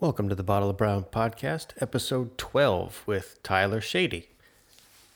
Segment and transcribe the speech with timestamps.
[0.00, 4.30] Welcome to the Bottle of Brown podcast, episode 12 with Tyler Shady.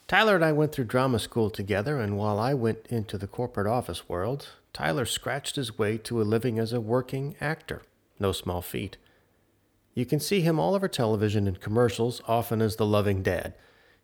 [0.06, 3.66] Tyler and I went through drama school together, and while I went into the corporate
[3.66, 7.80] office world, Tyler scratched his way to a living as a working actor.
[8.20, 8.98] No small feat.
[9.94, 13.54] You can see him all over television and commercials, often as the loving dad.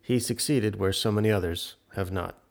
[0.01, 2.41] He succeeded where so many others have not.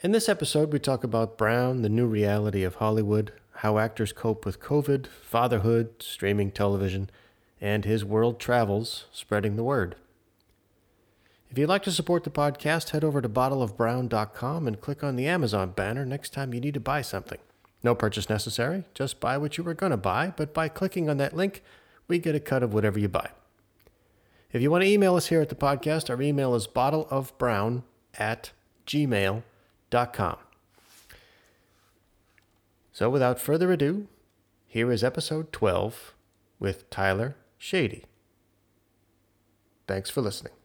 [0.00, 4.44] In this episode, we talk about Brown, the new reality of Hollywood, how actors cope
[4.44, 7.08] with COVID, fatherhood, streaming television,
[7.60, 9.96] and his world travels spreading the word.
[11.50, 15.26] If you'd like to support the podcast, head over to bottleofbrown.com and click on the
[15.26, 17.38] Amazon banner next time you need to buy something.
[17.82, 21.16] No purchase necessary, just buy what you were going to buy, but by clicking on
[21.18, 21.62] that link,
[22.06, 23.30] we get a cut of whatever you buy.
[24.52, 27.82] If you want to email us here at the podcast, our email is bottleofbrown
[28.18, 28.52] at
[28.86, 30.36] gmail.com.
[32.92, 34.08] So without further ado,
[34.66, 36.14] here is episode 12
[36.58, 38.04] with Tyler Shady.
[39.86, 40.57] Thanks for listening.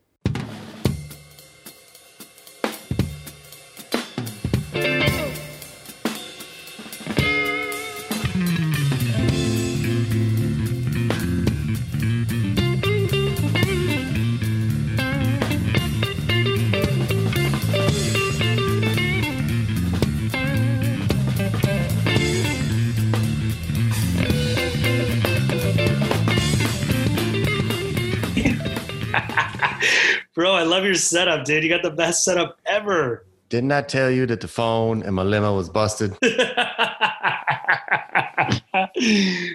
[30.84, 31.64] Love your setup, dude.
[31.64, 33.26] You got the best setup ever.
[33.48, 36.12] Didn't I tell you that the phone and my limo was busted?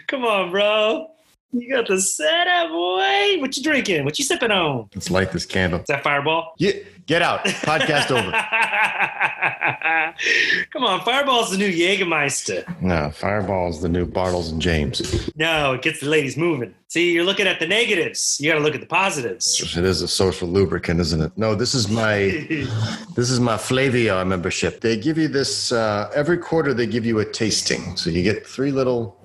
[0.06, 1.10] Come on, bro.
[1.52, 3.40] You got the setup, boy.
[3.40, 4.04] What you drinking?
[4.04, 4.90] What you sipping on?
[4.94, 5.80] Let's light this candle.
[5.80, 6.52] Is that Fireball?
[6.58, 6.72] Yeah,
[7.06, 7.42] get out.
[7.44, 8.30] Podcast over.
[10.72, 12.82] Come on, Fireball's the new Jägermeister.
[12.82, 15.30] No, Fireball's the new Bartles and James.
[15.36, 16.74] No, it gets the ladies moving.
[16.88, 18.38] See, you're looking at the negatives.
[18.40, 19.74] You got to look at the positives.
[19.76, 21.32] It is a social lubricant, isn't it?
[21.36, 22.18] No, this is my
[23.16, 24.80] this is my Flaviar membership.
[24.82, 26.74] They give you this uh, every quarter.
[26.74, 29.16] They give you a tasting, so you get three little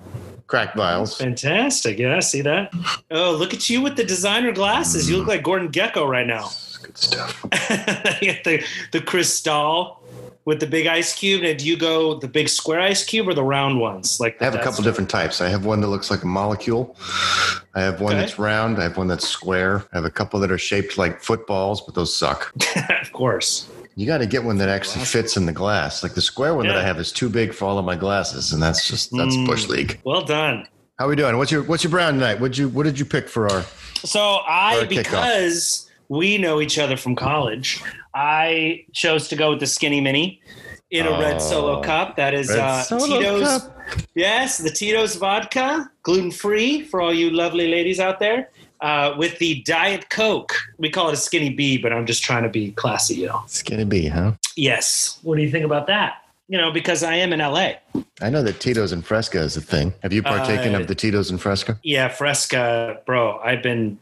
[0.46, 1.18] crack vials.
[1.18, 1.98] Fantastic.
[1.98, 2.72] Yeah, I see that?
[3.10, 5.08] Oh, look at you with the designer glasses.
[5.08, 5.30] You look hmm.
[5.30, 6.50] like Gordon Gekko right now.
[6.82, 7.42] Good stuff.
[7.50, 10.00] the the crystal
[10.44, 11.42] with the big ice cube.
[11.42, 14.20] And do you go the big square ice cube or the round ones?
[14.20, 15.40] Like I have a couple different types.
[15.40, 16.96] I have one that looks like a molecule.
[17.74, 18.20] I have one Okay.
[18.20, 18.78] that's round.
[18.78, 19.84] I have one that's square.
[19.92, 22.52] I have a couple that are shaped like footballs, but those suck.
[23.02, 23.68] of course.
[23.96, 26.02] You got to get one that actually fits in the glass.
[26.02, 28.52] Like the square one that I have is too big for all of my glasses,
[28.52, 29.46] and that's just that's Mm.
[29.46, 30.00] bush league.
[30.04, 30.66] Well done.
[30.98, 31.36] How are we doing?
[31.38, 32.40] What's your what's your brown tonight?
[32.40, 33.62] What you what did you pick for our?
[34.04, 34.88] So I, kickoff.
[34.88, 37.82] because we know each other from college,
[38.14, 40.40] I chose to go with the skinny mini
[40.90, 41.82] in a red solo Oh.
[41.82, 42.16] cup.
[42.16, 43.42] That is uh, Tito's.
[43.62, 43.70] Cup?
[44.14, 48.50] Yes, the Tito's vodka, gluten free for all you lovely ladies out there.
[48.84, 52.42] Uh, with the Diet Coke, we call it a skinny B, but I'm just trying
[52.42, 53.42] to be classy, you know.
[53.46, 54.32] Skinny B, huh?
[54.56, 55.18] Yes.
[55.22, 56.18] What do you think about that?
[56.48, 57.76] You know, because I am in LA.
[58.20, 59.94] I know that Tito's and Fresca is a thing.
[60.02, 61.80] Have you partaken Uh, of the Tito's and Fresca?
[61.82, 63.38] Yeah, Fresca, bro.
[63.38, 63.98] I've been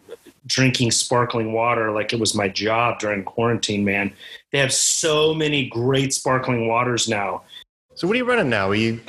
[0.49, 4.13] drinking sparkling water like it was my job during quarantine, man.
[4.51, 7.43] They have so many great sparkling waters now.
[7.95, 8.71] So what are you running now?
[8.71, 9.01] Are you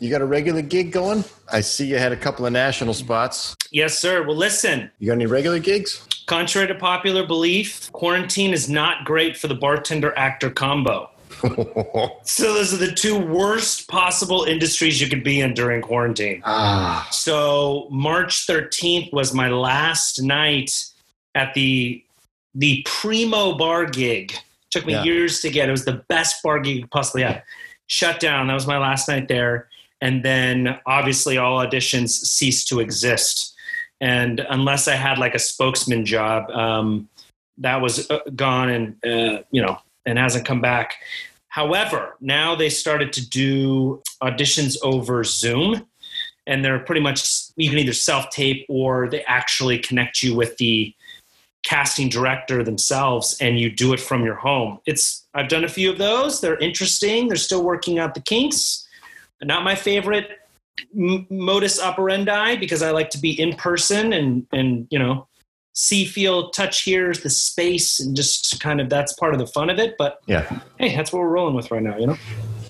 [0.00, 1.24] you got a regular gig going?
[1.50, 3.56] I see you had a couple of national spots.
[3.70, 4.22] Yes, sir.
[4.26, 6.06] Well, listen, You got any regular gigs?
[6.26, 11.08] contrary to popular belief, quarantine is not great for the bartender actor combo.
[12.24, 16.40] So, those are the two worst possible industries you could be in during quarantine.
[16.44, 20.70] ah, So March 13th was my last night
[21.34, 22.04] at the
[22.54, 24.34] the primo bar gig.
[24.70, 25.02] Took me Yeah.
[25.04, 25.68] years to get.
[25.68, 27.42] It was the best bar gig you could possibly have.
[27.92, 28.46] Shut down.
[28.46, 29.68] That was my last night there.
[30.00, 33.54] And then obviously all auditions ceased to exist.
[34.00, 37.10] And unless I had like a spokesman job, um,
[37.58, 39.76] that was uh, gone and uh, you know
[40.06, 40.94] and hasn't come back.
[41.48, 45.86] However, now they started to do auditions over Zoom
[46.46, 47.22] and they're pretty much
[47.56, 50.94] you can either self tape or they actually connect you with the
[51.62, 55.90] casting director themselves and you do it from your home it's i've done a few
[55.90, 58.86] of those they're interesting they're still working out the kinks
[59.42, 60.38] not my favorite
[60.98, 65.26] m- modus operandi because i like to be in person and and you know
[65.74, 69.70] see feel touch hear the space and just kind of that's part of the fun
[69.70, 70.60] of it but yeah.
[70.78, 72.16] hey that's what we're rolling with right now you know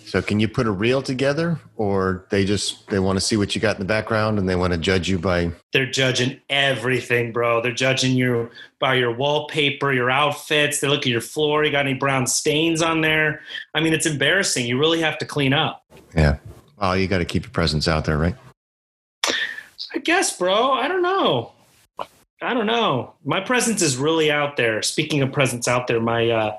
[0.04, 3.54] So can you put a reel together, or they just they want to see what
[3.54, 5.50] you got in the background and they want to judge you by?
[5.72, 7.62] they're judging everything, bro.
[7.62, 8.50] They're judging you
[8.82, 10.80] by your wallpaper, your outfits.
[10.80, 11.64] They look at your floor.
[11.64, 13.40] You got any brown stains on there?
[13.76, 14.66] I mean, it's embarrassing.
[14.66, 15.84] You really have to clean up.
[16.16, 16.38] Yeah.
[16.80, 18.34] Oh, you got to keep your presence out there, right?
[19.94, 20.72] I guess, bro.
[20.72, 21.52] I don't know.
[22.42, 23.14] I don't know.
[23.24, 24.82] My presence is really out there.
[24.82, 26.56] Speaking of presence out there, my uh,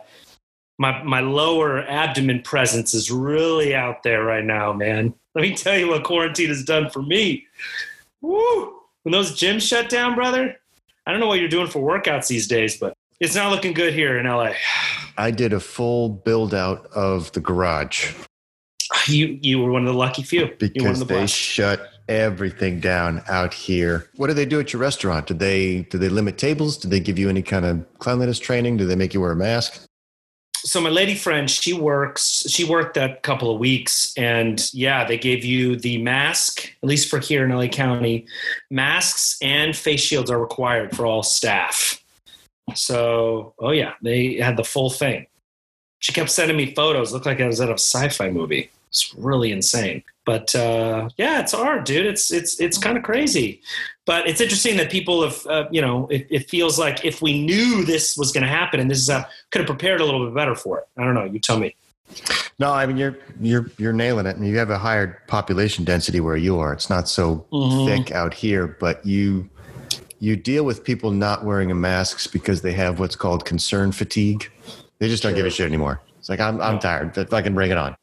[0.79, 5.13] my my lower abdomen presence is really out there right now, man.
[5.35, 7.45] Let me tell you what quarantine has done for me.
[8.21, 8.79] Woo!
[9.01, 10.55] When those gyms shut down, brother,
[11.05, 13.93] I don't know what you're doing for workouts these days, but it's not looking good
[13.93, 14.53] here in LA.
[15.17, 18.13] I did a full build out of the garage
[19.07, 20.41] You you were one of the lucky few.
[20.41, 21.35] you were one of because the they blessed.
[21.35, 24.09] shut everything down out here.
[24.15, 25.27] What do they do at your restaurant?
[25.27, 26.77] Do they do they limit tables?
[26.77, 28.77] Do they give you any kind of cleanliness training?
[28.77, 29.85] Do they make you wear a mask?
[30.65, 35.17] So my lady friend she works she worked that couple of weeks and yeah they
[35.17, 38.25] gave you the mask at least for here in la county
[38.69, 42.01] masks and face shields are required for all staff.
[42.75, 45.27] So oh yeah they had the full thing.
[45.99, 48.71] She kept sending me photos looked like i was at a sci-fi movie.
[48.89, 50.03] It's really insane.
[50.25, 52.05] But uh, yeah it's hard dude.
[52.05, 53.61] It's it's it's kind of crazy
[54.05, 57.43] but it's interesting that people have uh, you know it, it feels like if we
[57.45, 60.25] knew this was going to happen and this is uh, could have prepared a little
[60.25, 61.75] bit better for it i don't know you tell me
[62.59, 66.19] No, I mean you're you're you're nailing it, and you have a higher population density
[66.19, 66.71] where you are.
[66.71, 67.85] It's not so Mhm.
[67.85, 69.49] thick out here, but you
[70.19, 74.51] you deal with people not wearing a masks because they have what's called concern fatigue.
[74.99, 76.01] They just don't give a shit anymore.
[76.19, 77.17] It's like I'm I'm tired.
[77.17, 77.95] If I can bring it on.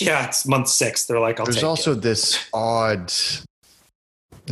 [0.00, 2.00] yeah it's month six they're like I'll there's also it.
[2.02, 3.12] this odd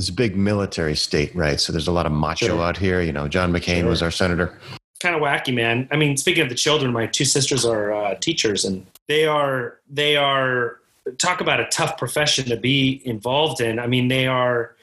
[0.00, 1.60] this big military state, right?
[1.60, 2.62] So there's a lot of macho Sure.
[2.62, 3.02] out here.
[3.02, 3.90] You know, John McCain Sure.
[3.90, 4.58] was our senator.
[5.02, 5.88] kind of wacky, man.
[5.90, 9.78] I mean, speaking of the children, my two sisters are uh, teachers, and they are
[9.88, 10.76] they are
[11.16, 13.78] talk about a tough profession to be involved in.
[13.78, 14.76] I mean, they are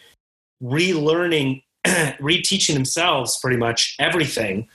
[0.63, 4.67] relearning, reteaching themselves pretty much everything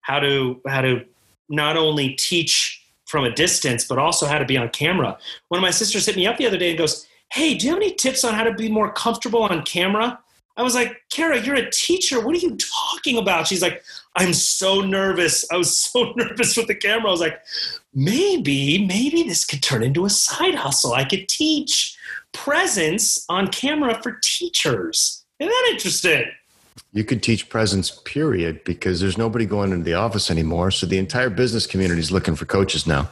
[0.00, 1.04] how to how to
[1.48, 5.16] not only teach from a distance, but also how to be on camera.
[5.48, 7.72] One of my sisters hit me up the other day and goes, "Hey, do you
[7.72, 10.18] have any tips on how to be more comfortable on camera?"
[10.58, 12.20] I was like, Kara, you're a teacher.
[12.20, 13.46] What are you talking about?
[13.46, 13.80] She's like,
[14.16, 15.48] I'm so nervous.
[15.52, 17.08] I was so nervous with the camera.
[17.08, 17.40] I was like,
[17.94, 20.94] maybe, maybe this could turn into a side hustle.
[20.94, 21.96] I could teach
[22.32, 25.24] presence on camera for teachers.
[25.38, 26.24] Isn't that interesting?
[26.92, 30.72] You could teach presence, period, because there's nobody going into the office anymore.
[30.72, 33.08] So the entire business community is looking for coaches now.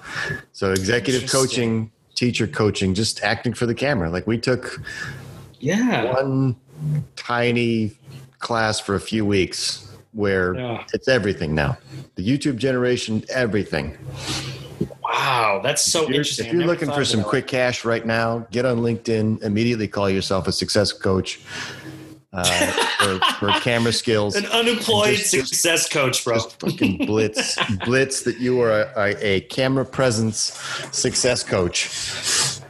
[0.52, 4.10] So executive coaching, teacher coaching, just acting for the camera.
[4.10, 4.80] Like we took
[5.60, 6.12] Yeah.
[6.14, 6.56] one
[7.14, 7.92] tiny
[8.40, 10.82] class for a few weeks where Yeah.
[10.92, 11.78] it's everything now.
[12.16, 13.96] The YouTube generation, everything.
[15.02, 15.60] Wow.
[15.62, 16.46] That's so if interesting.
[16.46, 19.42] if you're looking for some quick cash right now, get on LinkedIn.
[19.42, 21.40] Immediately call yourself a success coach
[22.36, 24.36] uh, for, for camera skills.
[24.36, 26.34] An unemployed Just- success coach, bro.
[26.34, 30.58] Just fucking blitz, blitz that you are a, a, camera presence
[30.92, 31.86] success coach.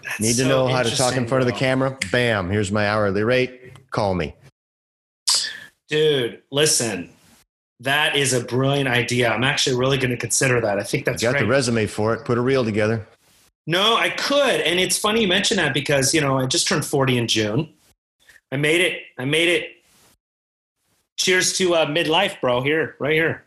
[0.02, 1.98] That's Need to so know how to talk in front of the camera?
[2.12, 2.48] Bam!
[2.50, 3.90] Here's my hourly rate.
[3.90, 4.34] Call me.
[5.88, 7.10] Dude, listen.
[7.80, 9.30] That is a brilliant idea.
[9.30, 10.78] I'm actually really going to consider that.
[10.78, 11.40] I think that's Got great.
[11.42, 12.24] the resume for it.
[12.24, 13.06] Put a reel together.
[13.66, 14.60] No, I could.
[14.60, 17.68] And it's funny you mention that because, you know, I just turned 40 in June.
[18.52, 19.02] I made it.
[19.18, 19.82] I made it.
[21.18, 22.62] Cheers to uh, midlife, bro.
[22.62, 23.44] Here, right here.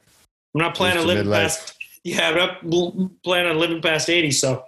[0.54, 1.44] I'm not planning on living midlife.
[1.44, 1.76] past.
[2.04, 4.32] Yeah, I'm not planning on living past 80.
[4.32, 4.66] So,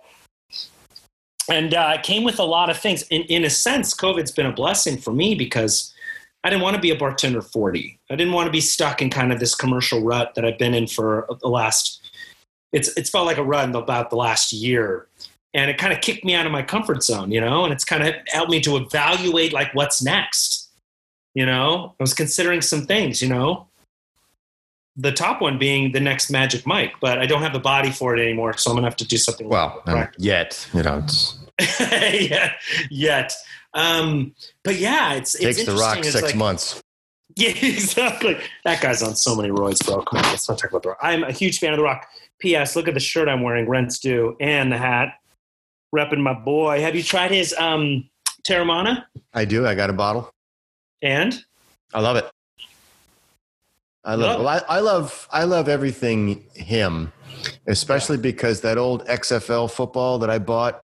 [1.49, 3.03] and uh, it came with a lot of things.
[3.03, 5.93] In in a sense, COVID's been a blessing for me because
[6.43, 7.99] I didn't want to be a bartender 40.
[8.09, 10.73] I didn't want to be stuck in kind of this commercial rut that I've been
[10.73, 11.99] in for the last.
[12.71, 15.07] It's it's felt like a rut about the last year
[15.53, 17.83] and it kind of kicked me out of my comfort zone, you know, and it's
[17.83, 20.69] kind of helped me to evaluate like what's next.
[21.33, 23.67] You know, I was considering some things, you know.
[24.97, 28.15] The top one being the next Magic Mike, but I don't have the body for
[28.15, 29.47] it anymore, so I'm gonna have to do something.
[29.47, 31.37] Well, um, yet you know, it's,
[31.79, 32.51] yeah,
[32.89, 33.33] yet.
[33.73, 35.99] Um, but yeah, it's it's takes the rock.
[35.99, 36.81] It's six like- months.
[37.37, 38.37] Yeah, exactly.
[38.65, 40.01] That guy's on so many roids, bro.
[40.01, 40.97] Come on, let's not talk about the rock.
[41.01, 42.05] I'm a huge fan of the rock.
[42.39, 42.75] P.S.
[42.75, 45.13] Look at the shirt I'm wearing, rents due, and the hat.
[45.93, 46.81] Repping my boy.
[46.81, 48.09] Have you tried his um
[48.47, 49.05] Teremana?
[49.33, 49.65] I do.
[49.67, 50.31] I got a bottle.
[51.01, 51.43] And
[51.93, 52.29] I love it.
[54.03, 54.37] I love.
[54.37, 55.27] Love Well, I, I love.
[55.31, 57.11] I love everything him,
[57.67, 60.81] especially because that old XFL football that I bought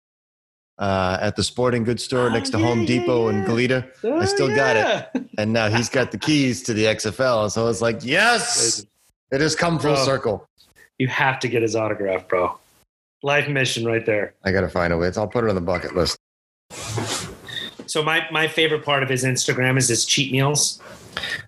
[0.78, 3.44] uh, at the sporting goods store Oh, next to yeah, Home Depot in yeah.
[3.46, 5.08] Goleta, Oh, still got it.
[5.14, 5.24] it.
[5.38, 7.50] and now he's got the keys to the XFL.
[7.50, 8.84] So it's like, yes,
[9.30, 10.04] it has come full Bro.
[10.04, 10.48] circle.
[10.98, 12.58] You have to get his autograph, bro.
[13.22, 14.34] Life mission right there.
[14.44, 15.10] I got to find a way.
[15.16, 16.18] I'll put it on the bucket list.
[17.86, 20.80] So my my favorite part of his Instagram is his cheat meals.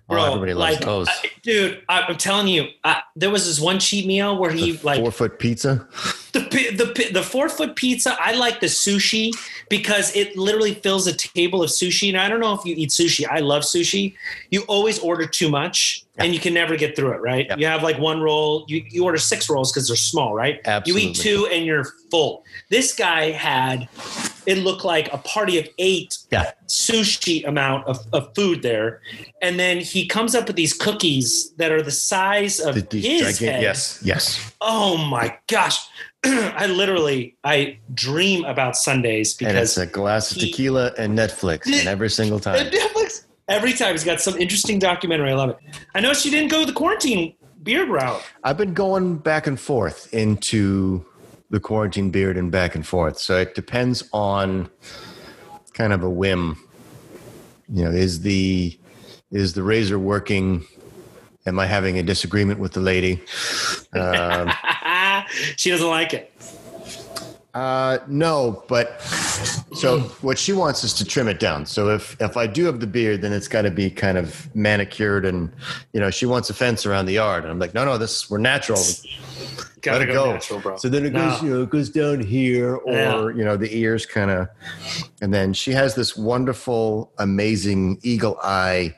[0.09, 1.07] Oh, everybody loves those.
[1.07, 4.71] I- dude, I, I'm telling you, I, there was this one cheat meal where he
[4.71, 5.87] The like four foot pizza.
[6.31, 8.15] The the the four foot pizza.
[8.19, 9.31] I like the sushi
[9.69, 12.09] because it literally fills a table of sushi.
[12.09, 13.27] And I don't know if you eat sushi.
[13.29, 14.15] I love sushi.
[14.49, 17.21] You always order too much, and you can never get through it.
[17.21, 17.45] Right?
[17.49, 17.55] Yeah.
[17.57, 18.65] You have like one roll.
[18.67, 20.33] You you order six rolls because they're small.
[20.33, 20.59] Right?
[20.65, 21.03] Absolutely.
[21.03, 22.43] You eat two and you're full.
[22.69, 23.87] This guy had.
[24.45, 26.51] It looked like a party of eight Yeah.
[26.67, 29.01] sushi amount of, of food there.
[29.43, 33.05] And then he comes up with these cookies that are the size of Th- These
[33.05, 33.61] his gigantic, head.
[33.61, 34.53] yes, yes.
[34.59, 35.77] Oh my gosh.
[36.25, 41.15] I literally I dream about Sundays And it's because a glass of he- tequila and
[41.17, 42.65] Netflix, and every single time.
[42.71, 45.31] Netflix every time he's got some interesting documentary.
[45.31, 45.57] I love it.
[45.95, 48.23] I know she didn't go the quarantine beard route.
[48.43, 51.05] I've been going back and forth into
[51.49, 53.17] the quarantine beard and back and forth.
[53.17, 54.69] So it depends on
[55.73, 56.57] kind of a whim.
[57.67, 58.77] You know, is the
[59.31, 60.65] is the razor working?
[61.45, 63.21] Am I having a disagreement with the lady?
[63.91, 64.51] Um,
[65.57, 66.31] she doesn't like it.
[67.59, 69.01] Uh, no, but
[69.73, 71.65] so what she wants is to trim it down.
[71.65, 74.53] So if if I do have the beard, then it's got to be kind of
[74.55, 75.51] manicured, and
[75.93, 78.29] you know, she wants a fence around the yard, and I'm like, no, no, this
[78.29, 78.79] we're natural.
[79.81, 80.33] Gotta let it go.
[80.33, 80.77] natural, bro.
[80.77, 81.47] So then it goes, No.
[81.47, 83.37] you know, it goes down here, or Yeah.
[83.37, 84.47] you know, the ears kind of,
[85.21, 88.93] and then she has this wonderful, amazing eagle eye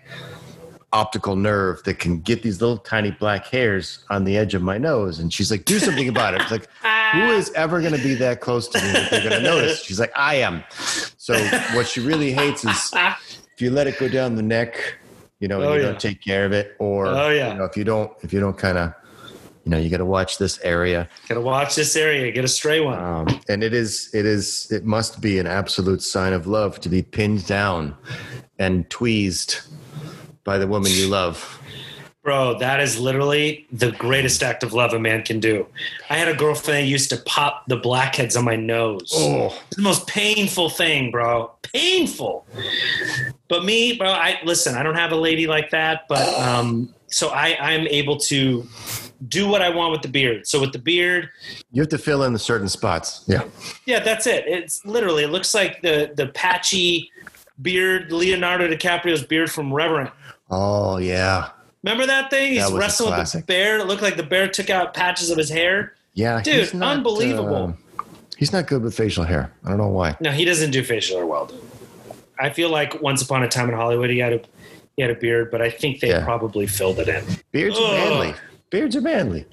[0.93, 4.77] optical nerve that can get these little tiny black hairs on the edge of my
[4.77, 6.67] nose, and she's like, "Do something about it." It's like,
[7.11, 9.83] who is ever going to be that close to me that they're going to notice?
[9.83, 10.63] She's like, "I am."
[11.17, 11.33] So
[11.73, 14.95] what she really hates is if you let it go down the neck,
[15.39, 15.87] you know, Oh, you yeah.
[15.87, 17.51] don't take care of it, or Oh, yeah.
[17.53, 18.93] you know, if you don't, if you don't kind of,
[19.63, 21.07] you know, you got to watch this area.
[21.27, 22.31] Gotta watch this area.
[22.31, 22.97] Get a stray one.
[22.99, 26.89] Um, and it is, it is, it must be an absolute sign of love to
[26.89, 27.95] be pinned down
[28.57, 29.59] and tweezed
[30.43, 31.59] by the woman you love.
[32.23, 35.65] Bro, that is literally the greatest act of love a man can do.
[36.07, 39.11] I had a girlfriend that used to pop the blackheads on my nose.
[39.15, 41.51] Oh, It's the most painful thing, bro.
[41.63, 42.45] Painful.
[43.49, 47.29] But me, bro, I listen, I don't have a lady like that, but um so
[47.29, 48.67] I I'm able to
[49.27, 50.45] do what I want with the beard.
[50.45, 51.29] So with the beard,
[51.71, 53.23] you have to fill in the certain spots.
[53.27, 53.43] Yeah.
[53.85, 54.45] yeah, that's it.
[54.45, 57.09] It's literally it looks like the the patchy
[57.61, 60.11] beard Leonardo DiCaprio's beard from Revenant.
[60.49, 61.49] Oh, yeah.
[61.83, 62.53] Remember that thing?
[62.53, 63.79] He's That wrestling with the bear.
[63.79, 65.93] It looked like the bear took out patches of his hair.
[66.13, 66.41] Yeah.
[66.41, 67.75] Dude, not, unbelievable.
[67.99, 68.03] uh,
[68.37, 69.51] he's not good with facial hair.
[69.65, 70.15] I don't know why.
[70.19, 71.47] No, he doesn't do facial hair well.
[71.47, 71.59] Dude.
[72.39, 74.41] I feel like once upon a time in Hollywood, he had a
[74.97, 76.23] he had a beard, but I think they Yeah.
[76.25, 77.23] probably filled it in.
[77.51, 78.33] Beards are manly.
[78.69, 79.45] Beards are manly.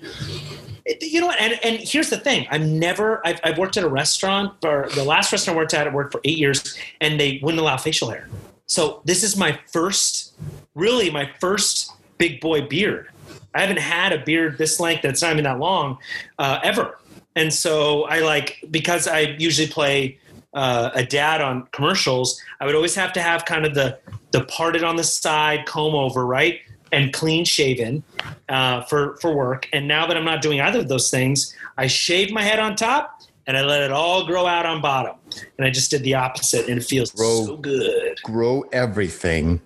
[1.00, 1.38] You know what?
[1.40, 3.24] And, and here's the thing: I've never.
[3.26, 6.12] I've, I've worked at a restaurant, or the last restaurant I worked at, I worked
[6.12, 8.28] for eight years, and they wouldn't allow facial hair.
[8.66, 10.32] So this is my first,
[10.74, 13.08] really my first big boy beard.
[13.54, 15.98] I haven't had a beard this length that's not even that long
[16.38, 16.98] uh, ever.
[17.34, 20.18] And so I like because I usually play
[20.54, 22.40] uh, a dad on commercials.
[22.60, 23.98] I would always have to have kind of the
[24.32, 26.60] the parted on the side comb over, right,
[26.92, 28.02] and clean shaven
[28.48, 29.68] uh, for for work.
[29.72, 32.76] And now that I'm not doing either of those things, I shave my head on
[32.76, 35.16] top and I let it all grow out on bottom.
[35.56, 38.20] And I just did the opposite, and it feels Grow- so good.
[38.22, 39.60] Grow everything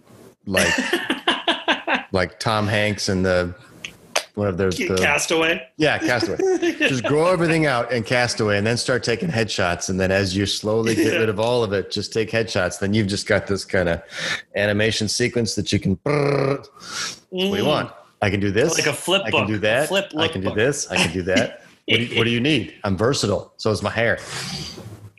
[0.47, 0.73] like
[2.13, 3.55] like Tom Hanks and the
[4.35, 5.67] one of their the, Castaway.
[5.77, 6.39] yeah Castaway.
[6.79, 9.91] just grow everything out and Castaway, and then start taking headshots.
[9.91, 11.19] And then as you slowly get Yeah.
[11.19, 12.79] rid of all of it, just take headshots.
[12.79, 14.03] Then you've just got this kind of
[14.57, 15.99] animation sequence that you can.
[16.05, 17.67] What do you mm-hmm.
[17.67, 17.93] want?
[18.23, 18.79] I can do this.
[18.79, 19.89] Like a flip I can do that.
[19.89, 20.55] flip I can do lookbook.
[20.55, 20.91] this.
[20.91, 21.65] I can do that.
[21.87, 22.75] what, do you, what do you need?
[22.85, 23.53] I'm versatile.
[23.57, 24.19] So is my hair.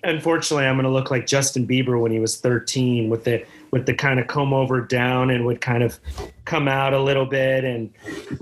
[0.05, 3.87] Unfortunately, I'm going to look like Justin Bieber when he was 13 with the with
[3.87, 5.99] the kind of comb over down and would kind of
[6.45, 7.91] come out a little bit and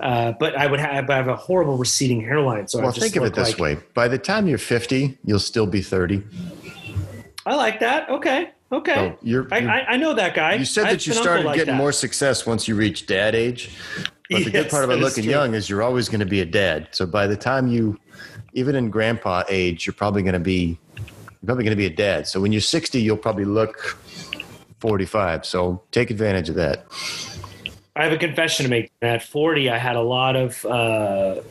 [0.01, 3.01] uh, but I would have, I have a horrible receding hairline so I Well, just
[3.01, 6.21] think of it this like- way: by the time you're 50, you'll still be 30.
[7.45, 8.09] I like that.
[8.09, 8.49] Okay.
[8.73, 8.93] Okay.
[8.93, 10.55] So you're, I, you're- I, I know that guy.
[10.55, 11.77] you said I that you started like getting that.
[11.77, 13.71] more success once you reach dad age.
[14.29, 16.89] But the good part about looking young is you're always going to be a dad.
[16.91, 17.97] So by the time you,
[18.53, 21.89] even in grandpa age, you're probably going to be, you're probably going to be a
[21.95, 22.27] dad.
[22.27, 23.97] So when you're 60, you'll probably look
[24.81, 25.45] 45.
[25.45, 26.85] So take advantage of that.
[27.95, 28.91] I have a confession to make.
[29.01, 31.41] At 40, I had a lot of uh,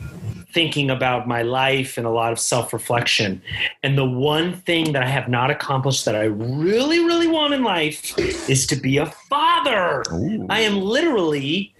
[0.53, 3.41] thinking about my life and a lot of self reflection.
[3.83, 7.63] And the one thing that I have not accomplished that I really, really want in
[7.63, 8.17] life
[8.49, 10.03] is to be a father.
[10.49, 11.73] I am literally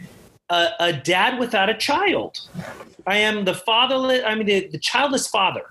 [0.49, 2.39] a, a dad without a child.
[3.07, 5.63] I am the fatherless, I mean, the, the childless father.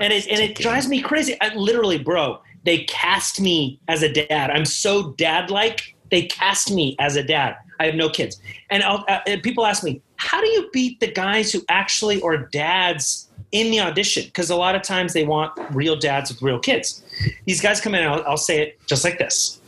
[0.00, 1.36] And it and it drives me crazy.
[1.40, 4.50] I, literally, bro, they cast me as a dad.
[4.50, 5.94] I'm so dad like.
[6.10, 7.56] They cast me as a dad.
[7.80, 8.40] I have no kids,
[8.70, 13.28] and, uh, people ask me, "How do you beat the guys who actually are dads
[13.52, 17.02] in the audition because a lot of times they want real dads with real kids.
[17.44, 19.60] These guys come in, I'll, I'll say it just like this.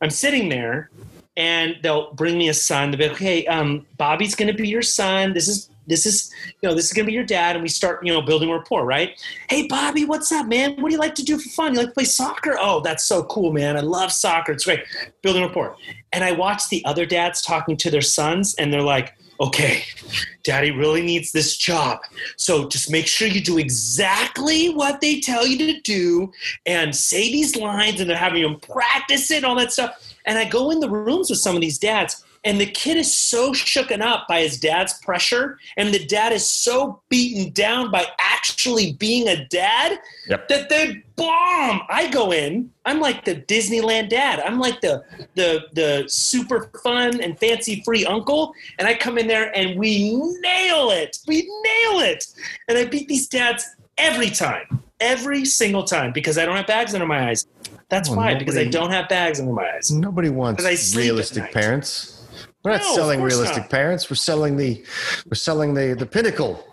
[0.00, 0.90] I'm sitting there
[1.36, 2.90] and they'll bring me a son.
[2.90, 5.34] They'll be like, okay, um, Bobby's going to be your son.
[5.34, 6.32] This is this is
[6.62, 8.86] you know this is to be your dad, and we start you know building rapport,
[8.86, 9.20] right?
[9.50, 10.76] Hey, Bobby, what's up, man?
[10.76, 11.74] What do you like to do for fun?
[11.74, 12.56] You like to play soccer?
[12.58, 13.76] Oh, that's so cool, man.
[13.76, 14.52] I love soccer.
[14.52, 14.84] It's great.
[15.22, 15.76] Building rapport.
[16.12, 19.82] And I watch the other dads talking to their sons, and they're like, okay,
[20.44, 22.00] daddy really needs this job.
[22.36, 26.30] So just make sure you do exactly what they tell you to do
[26.66, 30.14] and say these lines, and they're having them practice it, all that stuff.
[30.26, 33.14] And I go in the rooms with some of these dads, and the kid is
[33.14, 38.06] so shooken up by his dad's pressure, and the dad is so beaten down by
[38.18, 40.48] actually being a dad Yep.
[40.48, 41.82] that they bomb.
[41.90, 44.40] I go in, I'm like the Disneyland dad.
[44.40, 45.02] I'm like the
[45.34, 50.12] the the super fun and fancy free uncle, and I come in there and we
[50.40, 51.18] nail it.
[51.26, 52.26] We nail it,
[52.68, 53.66] and I beat these dads
[53.98, 57.46] every time, every single time because I don't have bags under my eyes.
[57.90, 59.90] That's Well, why, because I don't have bags under my eyes.
[59.90, 60.64] Nobody wants
[60.96, 62.16] realistic parents.
[62.62, 63.70] We're not No, selling realistic not.
[63.70, 64.10] parents.
[64.10, 64.84] We're selling the
[65.26, 66.64] we're selling the the pinnacle.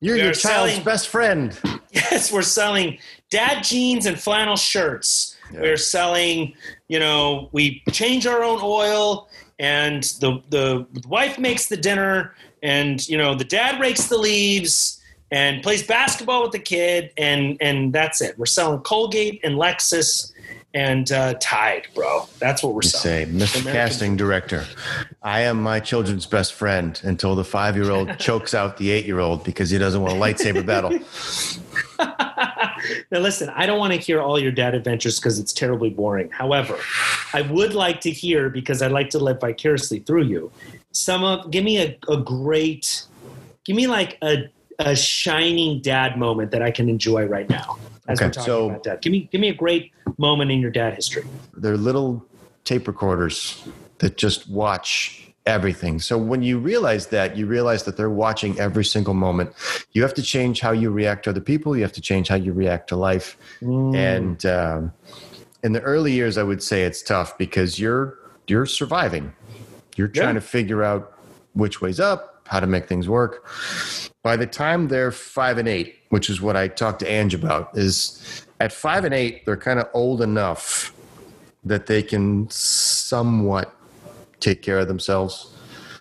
[0.00, 1.58] You're We your child's selling- best friend.
[1.92, 2.98] Yes, we're selling
[3.30, 5.34] dad jeans and flannel shirts.
[5.52, 5.60] Yeah.
[5.62, 6.52] We're selling,
[6.88, 9.28] you know, we change our own oil
[9.58, 15.00] and the the wife makes the dinner and you know the dad rakes the leaves
[15.30, 18.38] and plays basketball with the kid and and that's it.
[18.38, 20.32] We're selling Colgate and Lexus
[20.76, 22.28] and uh, Tide, bro.
[22.38, 23.28] That's what we're saying.
[23.28, 23.62] Mr.
[23.62, 24.66] American- Casting Director,
[25.22, 29.06] I am my children's best friend until the five year old chokes out the eight
[29.06, 30.90] year old because he doesn't want a lightsaber battle.
[33.10, 36.28] now listen, I don't want to hear all your dad adventures because it's terribly boring.
[36.30, 36.78] However,
[37.32, 40.52] I would like to hear because I'd like to live vicariously through you.
[40.92, 43.06] Some of give me a, a great
[43.64, 47.78] give me like a a shining dad moment that I can enjoy right now.
[48.08, 49.00] As Okay, we're talking so- about dad.
[49.00, 51.24] Give me give me a great moment in your dad history.
[51.56, 52.24] They're little
[52.64, 53.66] tape recorders
[53.98, 56.00] that just watch everything.
[56.00, 59.52] So when you realize that, you realize that they're watching every single moment.
[59.92, 61.76] You have to change how you react to other people.
[61.76, 63.36] You have to change how you react to life.
[63.60, 64.92] And um,
[65.62, 69.32] in the early years, I would say it's tough because you're you're surviving.
[69.96, 70.22] You're Yeah.
[70.22, 71.12] trying to figure out
[71.54, 73.48] which way's up, how to make things work.
[74.26, 77.78] By the time they're five and eight, which is what I talked to Ange about,
[77.78, 80.92] is at five and eight, they're kind of old enough
[81.62, 83.72] that they can somewhat
[84.40, 85.54] take care of themselves.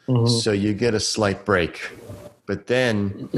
[0.08, 0.26] Mm-hmm.
[0.40, 1.92] So you get a slight break.
[2.48, 3.30] But then,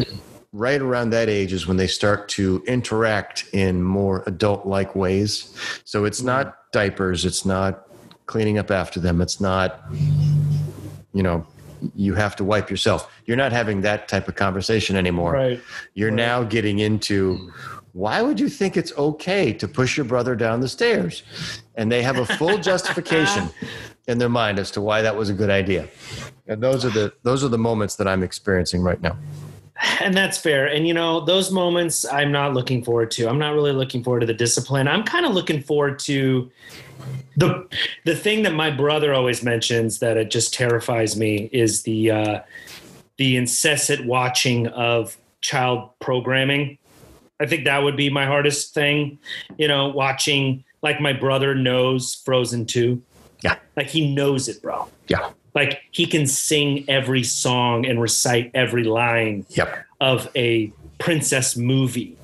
[0.54, 5.54] right around that age is when they start to interact in more adult like ways.
[5.84, 6.28] So it's mm-hmm.
[6.28, 7.89] not diapers, it's not
[8.26, 9.84] cleaning up after them, it's not,
[11.13, 11.45] you know,
[11.95, 13.11] you have to wipe yourself.
[13.25, 15.33] You're not having that type of conversation anymore.
[15.33, 15.61] Right.
[15.93, 17.51] You're now getting into
[17.93, 21.23] why would you think it's okay to push your brother down the stairs?
[21.75, 23.49] And they have a full justification
[24.07, 25.87] in their mind as to why that was a good idea.
[26.47, 29.17] And those are the those are the moments that I'm experiencing right now.
[29.99, 30.65] And that's fair.
[30.67, 33.27] And you know, those moments I'm not looking forward to.
[33.27, 34.87] I'm not really looking forward to the discipline.
[34.87, 36.51] I'm kind of looking forward to
[37.38, 37.67] the
[38.04, 42.39] the thing that my brother always mentions that it just terrifies me is the uh,
[43.17, 46.78] the incessant watching of child programming.
[47.39, 49.19] I think that would be my hardest thing.
[49.58, 53.02] You know, watching like my brother knows Frozen 2.
[53.43, 53.58] Yeah.
[53.76, 54.88] Like he knows it, bro.
[55.08, 55.30] Yeah.
[55.54, 59.86] Like he can sing every song and recite every line Yep.
[60.02, 62.17] of a princess movie.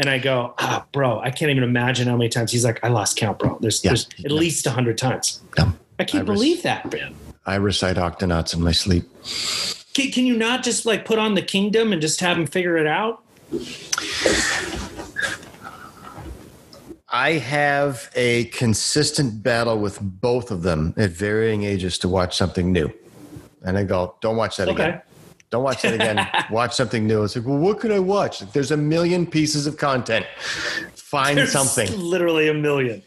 [0.00, 2.88] And I go, ah, bro, I can't even imagine how many times he's like, I
[2.88, 3.58] lost count, bro.
[3.60, 3.90] There's, Yeah.
[3.90, 5.42] there's at least a hundred times.
[5.58, 5.72] Yeah.
[5.98, 7.14] I can't I believe that, man.
[7.44, 9.04] I recite octonauts in my sleep.
[9.92, 12.78] Can, can you not just like put on the kingdom and just have him figure
[12.78, 13.22] it out?
[17.10, 22.72] I have a consistent battle with both of them at varying ages to watch something
[22.72, 22.90] new.
[23.62, 24.82] And I go, don't watch that Okay.
[24.82, 25.02] again.
[25.50, 26.28] Don't watch that again.
[26.50, 27.24] watch something new.
[27.24, 28.40] It's like, well, what can I watch?
[28.52, 30.24] There's a million pieces of content.
[30.94, 31.90] Find There's something.
[31.98, 33.02] Literally a million,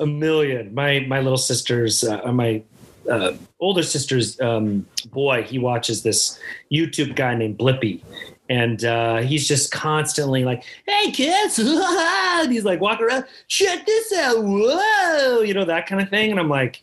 [0.00, 0.74] a million.
[0.74, 2.62] My my little sister's, uh, or my
[3.08, 5.44] uh, older sister's um, boy.
[5.44, 6.40] He watches this
[6.72, 8.02] YouTube guy named Blippi,
[8.48, 14.12] and uh, he's just constantly like, "Hey kids," and he's like walking around, "Check this
[14.12, 16.32] out, whoa," you know that kind of thing.
[16.32, 16.82] And I'm like,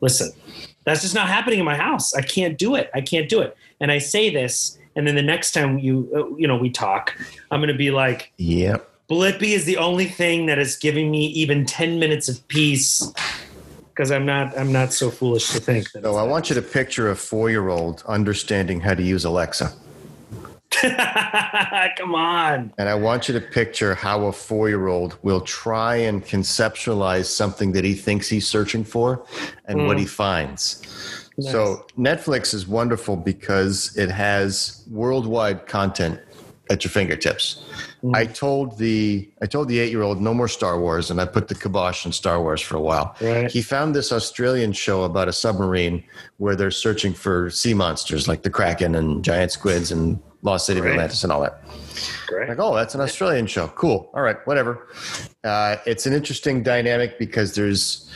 [0.00, 0.30] "Listen,
[0.84, 2.14] that's just not happening in my house.
[2.14, 2.88] I can't do it.
[2.94, 6.36] I can't do it." And I say this, and then the next time you uh,
[6.36, 7.14] you know we talk,
[7.50, 8.32] I'm going to be like.
[8.38, 8.88] Yep.
[9.10, 13.12] Blippi is the only thing that is giving me even 10 minutes of peace
[13.90, 16.30] because I'm not I'm not so foolish to think that So it's I that.
[16.30, 19.74] want you to picture a four year old understanding how to use Alexa.
[20.80, 22.72] Come on.
[22.78, 27.26] And I want you to picture how a four year old will try and conceptualize
[27.26, 29.26] something that he thinks he's searching for
[29.66, 31.21] and what he finds.
[31.40, 36.20] So, Netflix is wonderful because it has worldwide content
[36.70, 37.64] at your fingertips.
[38.14, 41.24] I told the I told the eight year old no more Star Wars, and I
[41.24, 43.14] put the kibosh on Star Wars for a while.
[43.20, 43.50] Right.
[43.50, 46.02] He found this Australian show about a submarine
[46.38, 50.80] where they're searching for sea monsters like the Kraken and giant squids and Lost City
[50.80, 50.92] of Great.
[50.94, 51.62] Atlantis and all that.
[52.26, 52.48] Great.
[52.48, 53.68] Like, oh, that's an Australian show.
[53.68, 54.10] Cool.
[54.14, 54.88] All right, whatever.
[55.44, 58.10] Uh, it's an interesting dynamic because there's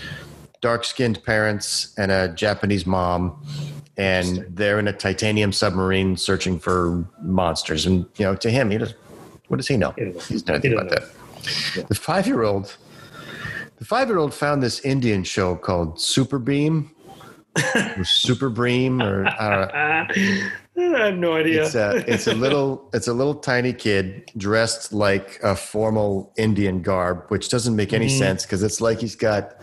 [0.66, 3.40] dark skinned parents and a Japanese mom,
[3.96, 7.86] and they're in a titanium submarine searching for monsters.
[7.86, 8.92] And, you know, to him, he does,
[9.46, 9.94] what does he know?
[9.96, 10.12] Know.
[10.28, 11.88] He's not He anything about doesn't that.
[11.88, 12.76] The five year old.
[13.78, 16.90] The five year old found this Indian show called Super Beam
[17.98, 20.48] or Super Bream or I don't know.
[20.96, 21.62] I have no idea.
[21.64, 26.82] It's a it's a little it's a little tiny kid dressed like a formal Indian
[26.82, 28.18] garb, which doesn't make any Mm-hmm.
[28.18, 29.54] sense because it's like he's got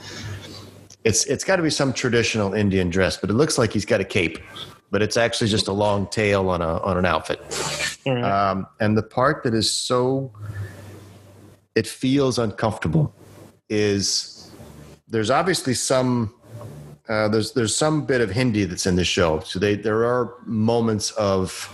[1.03, 4.01] it's it's got to be some traditional Indian dress, but it looks like he's got
[4.01, 4.39] a cape,
[4.91, 7.39] but it's actually just a long tail on a on an outfit.
[8.05, 8.23] Right.
[8.23, 10.31] Um, and the part that is so
[11.75, 13.13] it feels uncomfortable
[13.69, 14.51] is
[15.07, 16.33] there's obviously some
[17.09, 19.39] uh, there's there's some bit of Hindi that's in the show.
[19.41, 21.69] So they there are moments of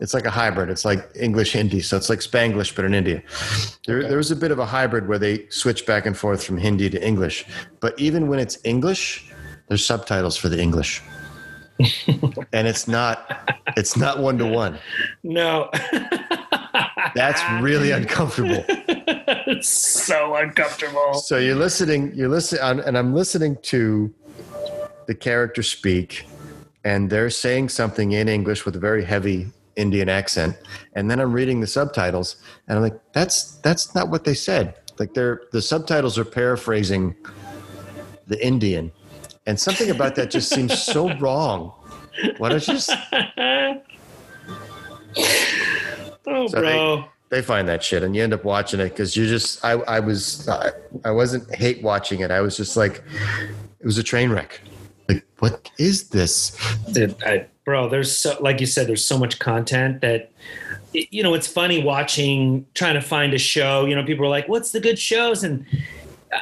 [0.00, 0.70] it's like a hybrid.
[0.70, 3.22] It's like English Hindi, so it's like Spanglish but in India.
[3.86, 6.90] There there's a bit of a hybrid where they switch back and forth from Hindi
[6.90, 7.44] to English.
[7.80, 9.30] But even when it's English,
[9.68, 11.00] there's subtitles for the English.
[12.52, 14.78] and it's not it's not one to one.
[15.22, 15.70] no.
[17.14, 18.64] That's really uncomfortable.
[18.68, 19.68] it's
[20.06, 21.14] so uncomfortable.
[21.14, 24.12] So you're listening, you're listening, and I'm listening to
[25.06, 26.26] the character speak,
[26.82, 30.56] and they're saying something in English with a very heavy Indian accent,
[30.94, 32.36] and then I'm reading the subtitles,
[32.68, 34.74] and I'm like, that's that's not what they said.
[34.98, 37.14] Like they're the subtitles are paraphrasing
[38.26, 38.92] the Indian,
[39.46, 41.72] and something about that just seems so wrong.
[42.38, 42.90] Why don't you just?
[46.26, 47.04] Oh, So bro.
[47.28, 50.00] they find that shit and you end up watching it because you just I, I
[50.00, 50.70] was I,
[51.04, 53.02] I wasn't hate watching it i was just like
[53.80, 54.60] it was a train wreck
[55.08, 56.56] like what is this
[56.92, 60.30] Dude, I, bro, there's so, like you said, there's so much content that,
[60.92, 63.84] you know, it's funny watching, trying to find a show.
[63.84, 65.42] You know, people are like, what's the good shows?
[65.42, 65.66] And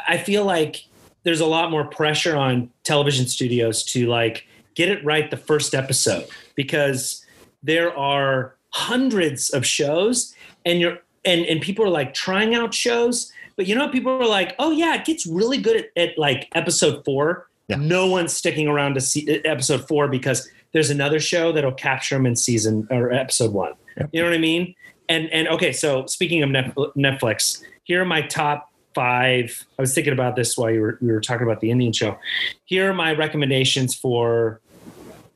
[0.08, 0.84] I feel like
[1.22, 5.74] there's a lot more pressure on television studios to like get it right the first
[5.74, 7.24] episode because
[7.62, 13.32] there are hundreds of shows and you're, and, and people are like trying out shows,
[13.56, 16.48] but you know, people are like, oh yeah, it gets really good at, at like
[16.54, 17.48] episode four.
[17.68, 17.76] Yeah.
[17.76, 22.26] No one's sticking around to see episode four because there's another show that'll capture them
[22.26, 23.72] in season or episode one.
[23.96, 24.10] Yep.
[24.12, 24.74] You know what I mean?
[25.08, 29.64] And and okay, so speaking of Netflix, here are my top five.
[29.78, 32.18] I was thinking about this while you were we were talking about the Indian show.
[32.64, 34.60] Here are my recommendations for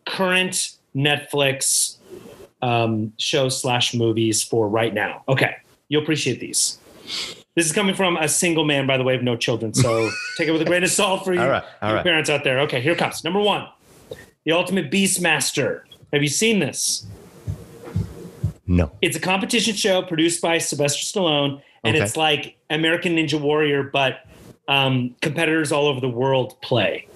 [0.07, 1.97] current Netflix
[2.63, 5.25] um, shows slash movies for right now.
[5.29, 5.57] Okay,
[5.89, 6.79] you'll appreciate these.
[7.55, 9.73] This is coming from a single man, by the way, of no children.
[9.73, 12.05] So take it with a grain of salt for you, All right, all right.
[12.05, 12.61] parents out there.
[12.61, 13.25] Okay, here it comes.
[13.25, 13.67] Number one,
[14.47, 15.81] The Ultimate Beastmaster.
[16.13, 17.05] Have you seen this?
[18.69, 22.05] no It's a competition show produced by Sylvester Stallone, and Okay.
[22.05, 24.21] it's like American Ninja Warrior, but
[24.69, 27.09] um, competitors all over the world play.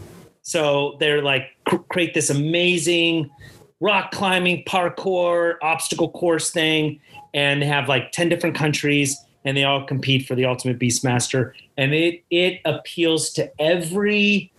[0.42, 3.30] So they're like cr- create this amazing
[3.78, 7.00] rock climbing, parkour, obstacle course thing,
[7.32, 11.52] and they have like ten different countries, and they all compete for the Ultimate Beastmaster,
[11.76, 14.50] and it it appeals to every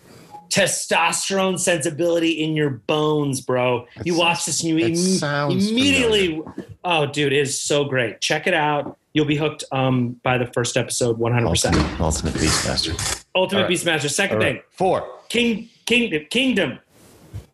[0.52, 3.88] testosterone sensibility in your bones, bro.
[4.04, 6.42] you sounds- watch this and you sounds immediately
[6.84, 8.22] Oh, dude, it is so great.
[8.22, 8.98] Check it out.
[9.14, 11.46] You'll be hooked um, by the first episode 100%.
[11.46, 13.72] ultimate, ultimate beastmaster Ultimate right.
[13.72, 14.10] Beastmaster.
[14.10, 16.26] Second All thing, four King, Kingdom.
[16.30, 16.80] Kingdom.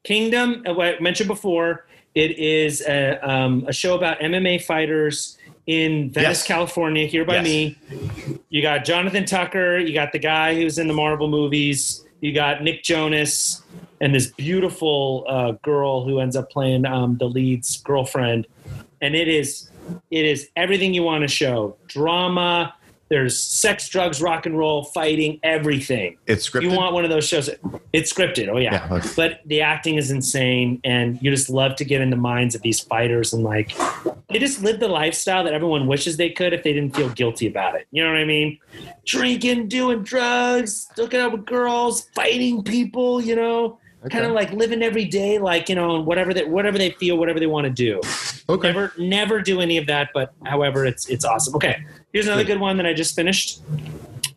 [0.04, 5.38] Kingdom, uh, what I mentioned before, it is a, um, a show about MMA fighters
[5.68, 6.48] in Venice, Yes.
[6.48, 7.44] California, here by Yes.
[7.44, 7.78] me.
[8.50, 9.78] You got Jonathan Tucker.
[9.78, 12.06] You got the guy who's in the Marvel movies.
[12.20, 13.62] You got Nick Jonas
[14.02, 18.48] and this beautiful uh, girl who ends up playing um, the lead's girlfriend.
[19.02, 19.70] And it is
[20.12, 22.74] it is everything you want to show drama.
[23.10, 26.18] There's sex, drugs, rock and roll, fighting, everything.
[26.28, 27.50] it's scripted You want one of those shows?
[27.94, 28.50] It's scripted.
[28.50, 28.88] Oh yeah.
[28.90, 29.10] Yeah, okay.
[29.16, 32.62] But the acting is insane, and you just love to get in the minds of
[32.62, 33.76] these fighters and like
[34.30, 37.48] they just live the lifestyle that everyone wishes they could if they didn't feel guilty
[37.48, 37.88] about it.
[37.92, 38.60] You know what I mean?
[39.06, 43.22] Drinking, doing drugs, looking out with girls, fighting people.
[43.22, 46.92] You know, kind of like living every day, like you know, whatever they whatever they
[46.92, 48.00] feel, whatever they want to do.
[48.50, 48.68] Okay.
[48.70, 51.56] Never never do any of that, but however, it's it's awesome.
[51.56, 51.84] Okay,
[52.14, 53.62] here's another good one that I just finished.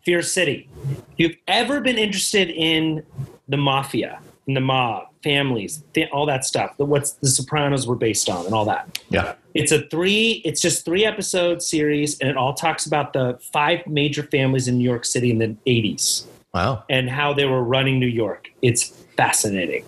[0.03, 0.67] Fear City.
[1.13, 3.03] If you've ever been interested in
[3.47, 7.95] the mafia, in the mob, families, th- all that stuff, the, what's the Sopranos were
[7.95, 8.99] based on, and all that.
[9.09, 9.35] Yeah.
[9.53, 10.41] It's a three.
[10.43, 14.77] It's just three episode series, and it all talks about the five major families in
[14.77, 16.83] New York City in the '80s Wow.
[16.89, 18.49] and how they were running New York.
[18.61, 19.85] It's fascinating.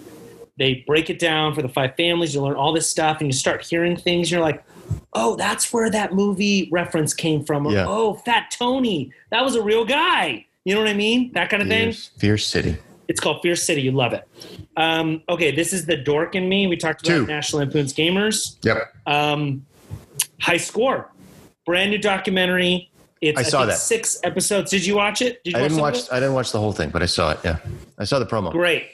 [0.57, 2.35] They break it down for the five families.
[2.35, 4.29] You learn all this stuff, and you start hearing things.
[4.31, 4.63] You're like,
[5.13, 7.85] "Oh, that's where that movie reference came from." Or, Yeah.
[7.87, 11.31] "Oh, Fat Tony, that was a real guy." You know what I mean?
[11.33, 11.85] That kind of thing.
[11.91, 12.77] Fierce, Fierce City.
[13.07, 13.81] It's called Fierce City.
[13.81, 14.27] You love it.
[14.77, 16.67] Um, okay, this is the dork in me.
[16.67, 17.25] We talked about Two.
[17.25, 18.57] National Lampoon's Gamers.
[18.63, 18.93] Yep.
[19.07, 19.65] Um,
[20.39, 21.09] high score,
[21.65, 22.91] brand new documentary.
[23.23, 23.77] It's I saw think, that.
[23.77, 24.69] six episodes.
[24.69, 25.41] Did you watch it?
[25.45, 26.11] Did you I didn't watch.
[26.11, 27.39] I didn't watch the whole thing, but I saw it.
[27.45, 27.57] Yeah,
[27.97, 28.51] I saw the promo.
[28.51, 28.91] Great.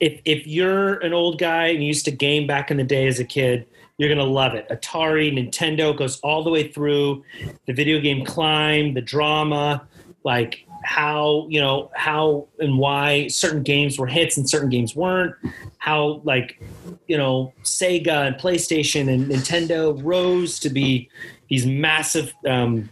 [0.00, 3.06] If if you're an old guy and you used to game back in the day
[3.06, 3.66] as a kid,
[3.96, 4.68] you're gonna love it.
[4.68, 7.24] Atari, Nintendo goes all the way through
[7.66, 9.86] the video game climb, the drama,
[10.24, 15.34] like how you know how and why certain games were hits and certain games weren't.
[15.78, 16.62] How like
[17.06, 21.08] you know Sega and PlayStation and Nintendo rose to be
[21.48, 22.90] these massive um,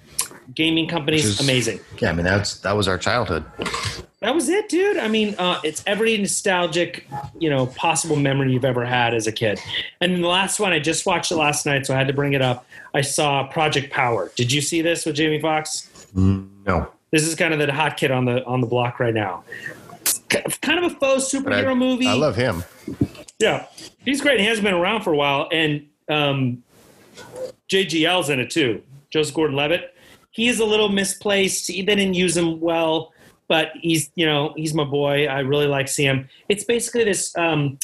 [0.55, 1.25] gaming companies.
[1.25, 1.81] Is- Amazing.
[2.01, 3.45] Yeah, I mean that's that was our childhood.
[4.21, 4.97] That was it, dude.
[4.97, 7.07] I mean, uh, it's every nostalgic,
[7.39, 9.61] you know, possible memory you've ever had as a kid.
[10.01, 12.33] And the last one, I just watched it last night, so I had to bring
[12.33, 12.67] it up.
[12.95, 14.33] I saw Project Power.
[14.35, 15.89] Did you see this with Jamie Foxx?
[16.17, 19.45] No, This is kind of the hot kid on the on the block right now.
[20.01, 22.09] It's kind of a faux but I, superhero movie.
[22.09, 22.65] I love him.
[23.39, 23.67] Yeah,
[24.05, 24.41] he's great.
[24.41, 26.65] He has been around for a while, and um,
[27.69, 28.83] JGL's in it too.
[29.11, 29.95] Joseph Gordon-Levitt.
[30.39, 31.67] He is a little misplaced.
[31.67, 33.13] They didn't use him well,
[33.49, 35.27] but he's you know he's my boy.
[35.27, 36.29] I really like him.
[36.49, 37.77] It's basically this um,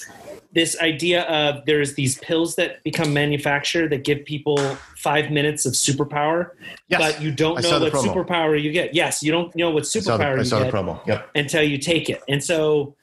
[0.52, 4.56] this idea of there's these pills that become manufactured that give people
[4.96, 6.50] five minutes of superpower,
[6.86, 7.00] Yes.
[7.00, 8.14] but you don't I know what promo.
[8.14, 8.94] superpower you get.
[8.94, 11.08] Yes, you don't know what I saw the, superpower I you saw the get.
[11.08, 11.30] Yep.
[11.34, 12.22] until you take it.
[12.28, 12.94] And so,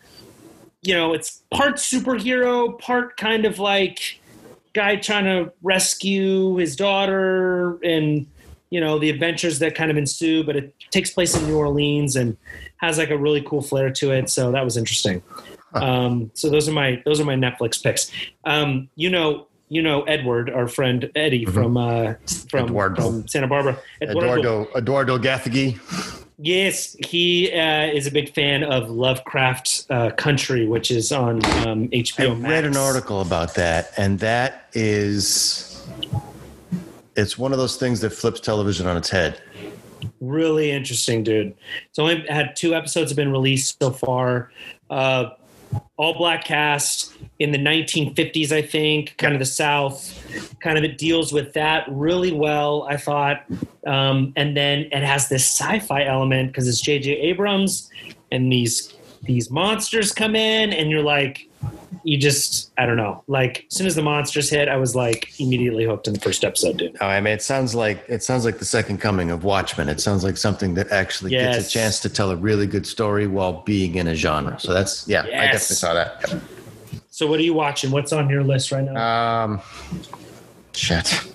[0.82, 4.22] you know, it's part superhero, part kind of like
[4.74, 8.28] guy trying to rescue his daughter and,
[8.72, 12.16] you know, the adventures that kind of ensue, but it takes place in New Orleans
[12.16, 12.36] and
[12.78, 14.30] has like a really cool flair to it.
[14.30, 15.22] So that was interesting.
[15.74, 18.12] Um, so those are my those are my Netflix picks.
[18.44, 22.16] Um, you know, you know Edward, our friend Eddie from uh,
[22.50, 23.02] from, Eduardo.
[23.02, 23.80] from Santa Barbara.
[24.02, 25.80] Eduardo Eduardo Gathegi.
[26.44, 31.84] Yes, he uh, is a big fan of Lovecraft uh, Country, which is on um,
[31.94, 32.44] I HBO.
[32.44, 35.86] read an article about that, and that is,
[37.16, 39.42] it's one of those things that flips television on its head.
[40.20, 41.54] Really interesting, dude.
[41.90, 44.52] It's only had two episodes have been released so far.
[44.90, 45.32] Uh,
[45.98, 50.58] all black cast in the 1950s, I think, kind of the South.
[50.60, 53.46] Kind of it deals with that really well, I thought.
[53.86, 57.12] Um, and then it has this sci-fi element because it's J.J.
[57.12, 57.90] Abrams,
[58.32, 58.94] and these
[59.24, 61.48] these monsters come in, and you're like,
[62.04, 63.24] you just, I don't know.
[63.28, 66.44] Like as soon as the monsters hit, I was like immediately hooked in the first
[66.44, 66.98] episode, dude.
[67.00, 69.90] Oh, I mean, it sounds like it sounds like the second coming of Watchmen.
[69.90, 73.28] It sounds like something that actually gets a chance to tell a really good story
[73.28, 74.60] while being in a genre.
[74.60, 76.42] So that's yeah, I definitely saw that.
[77.12, 77.92] So what are you watching?
[77.92, 79.44] What's on your list right now?
[79.44, 79.62] Um,
[80.74, 81.28] shit.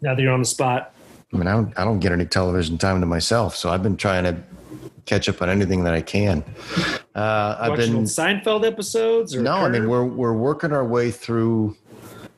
[0.00, 0.92] now that you're on the spot.
[1.32, 3.96] I mean, I don't, I don't get any television time to myself, so I've been
[3.96, 4.36] trying to
[5.06, 6.44] catch up on anything that I can.
[7.14, 9.34] Uh, I've been Seinfeld episodes?
[9.34, 11.76] Or no, I mean we're we're working our way through.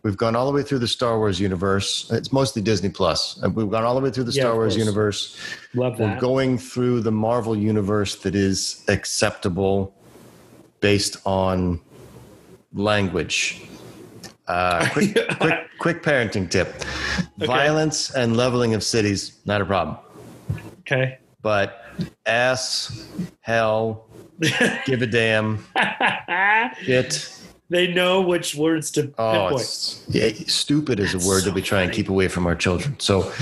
[0.04, 2.08] We've gone all the way through the Star Wars universe.
[2.12, 3.42] It's mostly Disney Plus.
[3.42, 5.36] Uh, We've gone all the way through the Yeah, Star Wars universe.
[5.74, 6.14] love that.
[6.14, 9.92] We're going through the Marvel universe that is acceptable
[10.80, 11.80] based on
[12.72, 13.62] language.
[14.46, 16.72] Uh, quick, quick, quick parenting tip:
[17.38, 19.96] violence and leveling of cities not a problem,
[20.80, 21.18] okay.
[21.42, 21.87] but
[22.26, 23.06] ass,
[23.40, 24.06] hell,
[24.86, 25.64] give a damn,
[26.82, 27.32] shit.
[27.70, 29.60] they know which words to Oh, pinpoint.
[29.62, 32.98] it's, yeah, stupid is a word that we try and keep away from our children.
[32.98, 33.32] So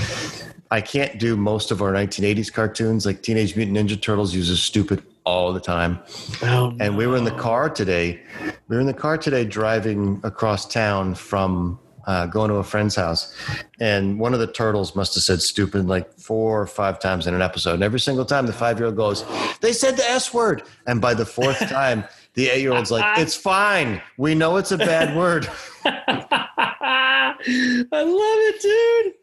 [0.71, 3.05] I can't do most of our 1980s cartoons.
[3.05, 5.99] Like Teenage Mutant Ninja Turtles uses stupid all the time.
[6.43, 8.21] Oh, And we were in the car today.
[8.67, 12.95] We were in the car today driving across town from uh, going to a friend's
[12.95, 13.35] house.
[13.79, 17.33] And one of the turtles must have said stupid like four or five times in
[17.35, 17.75] an episode.
[17.75, 19.23] And every single time the five year old goes,
[19.61, 20.63] they said the S word.
[20.87, 24.01] And by the fourth time, the eight year old's like, it's fine.
[24.17, 25.47] We know it's a bad word.
[25.85, 29.13] I love it, dude.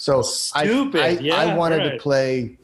[0.00, 1.00] So Stupid.
[1.00, 1.92] I, I, Yeah, I wanted right.
[1.92, 2.58] to play.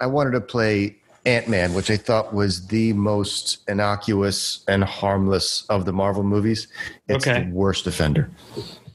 [0.00, 5.64] I wanted to play Ant Man, which I thought was the most innocuous and harmless
[5.68, 6.68] of the Marvel movies.
[7.08, 7.44] It's Okay.
[7.44, 8.30] the worst offender,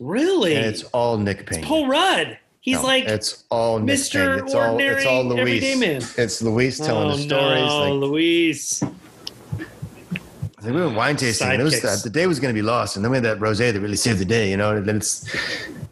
[0.02, 0.56] Really?
[0.56, 1.64] and it's all Nick Payne.
[1.64, 2.40] Paul Rudd.
[2.60, 4.36] He's No, like it's all Nick Mr.
[4.36, 4.46] Payne.
[4.46, 5.80] It's all it's all Luis.
[5.80, 6.02] Man.
[6.18, 7.62] It's Luis telling oh, the stories.
[7.62, 8.84] No, like, Luis.
[8.84, 11.50] I think we were wine tasting.
[11.50, 12.04] And it was Sidekicks.
[12.04, 13.96] the day was going to be lost, and then we had that rosé that really
[13.96, 14.50] saved the day.
[14.50, 15.28] You know, and then it's,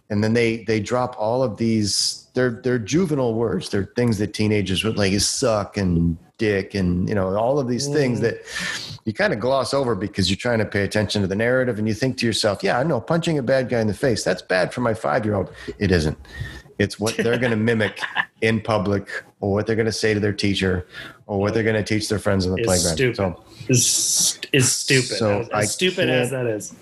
[0.10, 2.28] and then they they drop all of these.
[2.34, 3.70] They're they're juvenile words.
[3.70, 7.68] They're things that teenagers would like is suck and dick and you know all of
[7.68, 8.22] these things Mm.
[8.24, 11.78] that you kind of gloss over because you're trying to pay attention to the narrative
[11.80, 14.24] and you think to yourself, yeah, I know punching a bad guy in the face
[14.24, 15.52] that's bad for my five year old.
[15.78, 16.18] It isn't.
[16.80, 18.00] It's what they're going to mimic
[18.42, 19.10] in public,
[19.42, 20.88] or what they're going to say to their teacher,
[21.28, 22.96] or what they're going to teach their friends on the Is playground.
[22.96, 23.16] stupid.
[23.18, 25.18] So Is is stupid.
[25.18, 26.74] So as stupid as that is.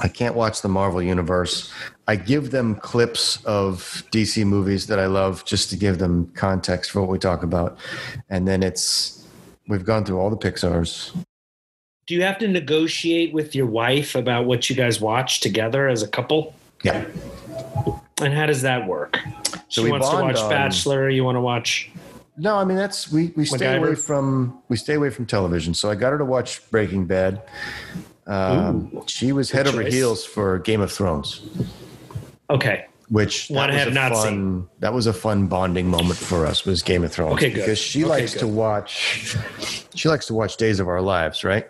[0.00, 1.72] I can't watch the Marvel universe.
[2.06, 6.90] I give them clips of DC movies that I love just to give them context
[6.90, 7.78] for what we talk about.
[8.28, 9.26] And then it's
[9.68, 11.12] we've gone through all the Pixar's.
[12.06, 16.02] Do you have to negotiate with your wife about what you guys watch together as
[16.02, 16.54] a couple?
[16.82, 17.06] Yeah.
[18.20, 19.18] And how does that work?
[19.68, 21.08] So she we wants to watch on- Bachelor.
[21.08, 21.90] You want to watch?
[22.36, 25.72] No, I mean that's we we stay away from we stay away from television.
[25.72, 27.40] So I got her to watch Breaking Bad.
[28.26, 31.42] Um, she was head Good over heels for Game of Thrones,
[32.48, 32.86] Okay.
[33.10, 34.68] which that One was have a not fun, seen.
[34.78, 36.64] That was a fun bonding moment for us.
[36.64, 37.56] Was Game of Thrones Okay, good.
[37.60, 38.40] because she Okay, likes good.
[38.40, 39.36] to watch.
[39.94, 41.66] She likes to watch Days of Our Lives, right?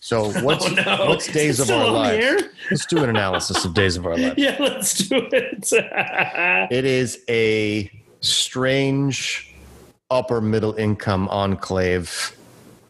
[0.00, 1.06] So what's oh no!
[1.08, 2.42] what's Days of Our Lives?
[2.70, 4.34] Let's do an analysis of Days of Our Lives.
[4.38, 5.72] Yeah, let's do it.
[6.72, 7.88] It is a
[8.20, 9.54] strange
[10.10, 12.36] upper middle income enclave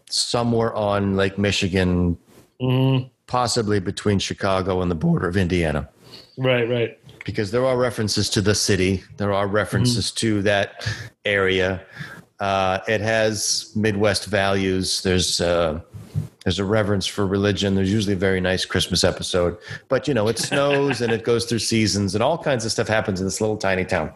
[0.09, 2.19] somewhere on Lake Michigan,
[2.63, 3.11] Mhm.
[3.27, 5.89] possibly between Chicago and the border of Indiana.
[6.37, 6.99] Right, right.
[7.25, 10.87] Because there are references to the city, there are references to that
[11.25, 11.81] area.
[12.41, 15.03] Uh, it has Midwest values.
[15.03, 15.81] There's uh,
[16.45, 17.77] there's a reverence for religion.
[17.77, 19.57] There's usually a very nice Christmas episode,
[19.89, 22.89] but you know it snows and it goes through seasons and all kinds of stuff
[22.89, 24.11] happens in this little tiny town.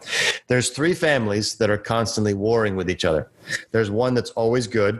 [0.47, 3.29] There's three families that are constantly warring with each other.
[3.71, 4.99] There's one that's always good.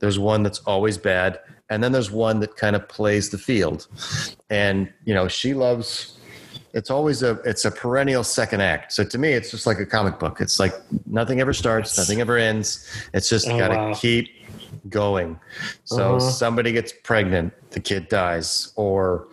[0.00, 1.38] There's one that's always bad,
[1.70, 3.86] and then there's one that kind of plays the field.
[4.50, 6.18] And you know she loves
[6.72, 8.92] it's always a it's a perennial second act.
[8.92, 10.40] So to me, it's just like a comic book.
[10.40, 10.74] It's like
[11.06, 12.88] nothing ever starts, nothing ever ends.
[13.12, 13.94] It's just Oh, got to wow.
[13.94, 14.28] keep
[14.88, 15.38] going.
[15.84, 16.20] So Uh-huh.
[16.20, 19.28] somebody gets pregnant, the kid dies, or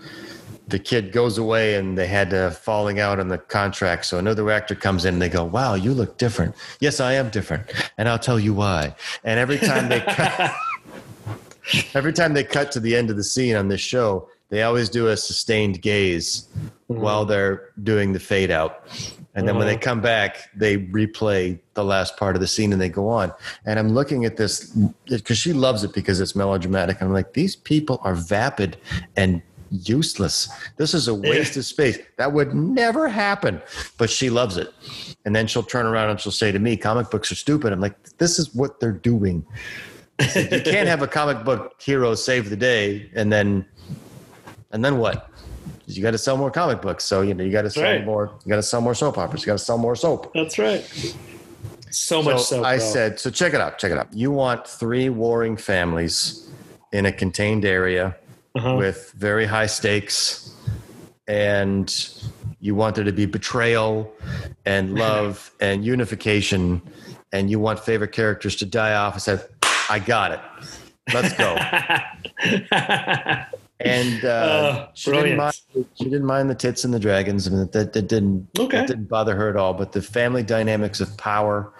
[0.68, 4.06] the kid goes away and they had a falling out on the contract.
[4.06, 7.30] So another actor comes in and they go, "Wow, you look different." Yes, I am
[7.30, 7.64] different,
[7.98, 8.96] and I'll tell you why.
[9.24, 10.54] And every time they cut,
[11.94, 14.90] every time they cut to the end of the scene on this show, they always
[14.90, 16.48] do a sustained gaze
[16.90, 17.02] mm-hmm.
[17.02, 18.88] while they're doing the fade out.
[19.34, 19.84] And then when they mm-hmm.
[19.84, 23.32] come back, they replay the last part of the scene and they go on.
[23.66, 27.00] And I'm looking at this because she loves it because it's melodramatic.
[27.00, 28.76] And I'm like, these people are vapid
[29.16, 30.50] and useless.
[30.76, 31.98] This is a waste of space.
[32.18, 33.62] That would never happen.
[33.98, 34.74] But she loves it.
[35.24, 37.72] And then she'll turn around and she'll say to me, comic books are stupid.
[37.72, 39.46] I'm like, this is what they're doing.
[40.36, 43.66] You can't have a comic book hero save the day and then
[44.72, 45.30] and then what?
[45.88, 48.06] You got to sell more comic books, so you know you got to sell Right.
[48.06, 48.32] more.
[48.46, 49.42] You got to sell more soap operas.
[49.42, 50.32] You got to sell more soap.
[50.34, 50.82] That's right.
[51.90, 52.64] So much so.
[52.64, 52.86] I bro.
[52.86, 53.78] said, so check it out.
[53.78, 54.08] Check it out.
[54.14, 56.50] You want three warring families
[56.94, 58.16] in a contained area
[58.56, 58.76] Uh-huh.
[58.78, 60.54] with very high stakes,
[61.28, 61.94] and
[62.62, 64.14] you want there to be betrayal
[64.66, 66.82] and love and unification,
[67.34, 69.16] and you want favorite characters to die off.
[69.16, 69.46] I said,
[69.92, 70.40] I got it.
[71.14, 71.56] Let's go.
[73.80, 75.60] and uh, Oh, she didn't mind.
[75.96, 77.48] She didn't mind the tits and the dragons.
[77.48, 78.78] I mean, that, that didn't Okay.
[78.78, 79.74] that didn't bother her at all.
[79.74, 81.74] But the family dynamics of power,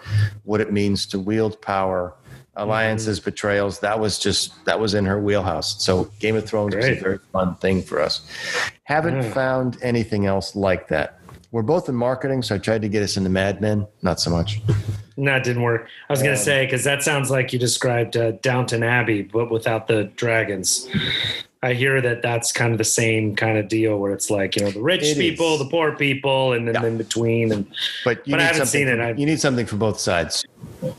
[0.44, 2.14] what it means to wield power,
[2.56, 3.30] alliances, Mm-hmm.
[3.30, 5.82] betrayals, that was just that was in her wheelhouse.
[5.82, 8.20] So Game of Thrones was a very fun thing for us.
[8.84, 9.32] Haven't Yeah.
[9.32, 11.18] found anything else like that.
[11.52, 13.86] We're both in marketing, so I tried to get us into Mad Men.
[14.00, 14.60] Not so much.
[15.18, 15.86] no, it didn't work.
[16.08, 19.22] I was going to Um, say, because that sounds like you described uh, Downton Abbey,
[19.22, 20.88] but without the dragons.
[21.64, 24.64] I hear that that's kind of the same kind of deal where it's like, you
[24.64, 25.58] know, the rich people, is.
[25.60, 26.86] the poor people, and then Yeah.
[26.88, 27.52] in between.
[27.52, 27.66] And
[28.04, 28.96] But you But I need haven't something seen it.
[29.10, 30.44] from- you need something from both sides.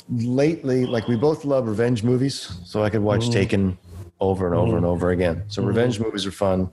[0.09, 3.33] Lately, like we both love revenge movies, so I could watch Mhm.
[3.33, 3.77] Taken
[4.21, 5.41] over and over and over again.
[5.49, 5.67] So Mhm.
[5.67, 6.69] revenge movies are fun.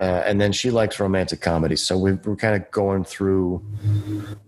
[0.00, 3.62] Uh, and then she likes romantic comedies, so we've, we're kind of going through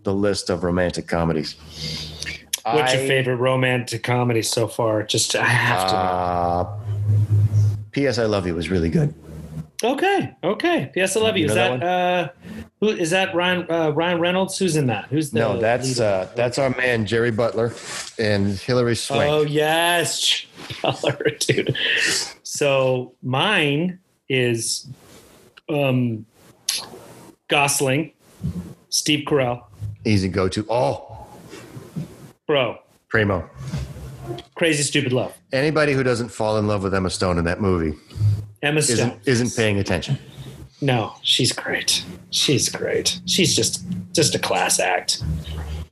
[0.02, 1.56] the list of romantic comedies.
[2.64, 5.02] what's I- your favorite romantic comedy so far?
[5.02, 5.96] Just, I have to.
[5.96, 6.78] Uh,
[7.90, 8.18] P.S.
[8.18, 9.14] I Love You was really good.
[9.84, 10.90] Okay, okay.
[10.94, 11.16] P.S.
[11.16, 11.42] I love you.
[11.42, 12.28] You Is that, that uh,
[12.80, 13.34] Who is that?
[13.34, 14.56] Ryan uh, Ryan Reynolds?
[14.56, 15.06] Who's in that?
[15.06, 16.06] Who's the no, that's lead?
[16.06, 17.72] uh, that's our man Jerry Butler
[18.16, 19.28] and Hilary Swank.
[19.28, 20.46] Oh yes,
[20.80, 21.76] Color, dude.
[22.44, 23.98] So mine
[24.28, 24.86] is
[25.72, 26.26] um
[27.48, 28.12] Gosling,
[28.88, 29.62] Steve Carell,
[30.04, 30.66] Easy go to.
[30.68, 31.26] Oh,
[32.46, 32.78] bro.
[33.08, 33.48] Primo.
[34.54, 35.34] Crazy Stupid Love.
[35.52, 37.96] Anybody who doesn't fall in love with Emma Stone in that movie
[38.62, 38.94] Emma Stone.
[38.94, 40.18] isn't isn't paying attention.
[40.80, 42.04] No, she's great.
[42.30, 43.20] She's great.
[43.26, 45.22] She's just just a class act.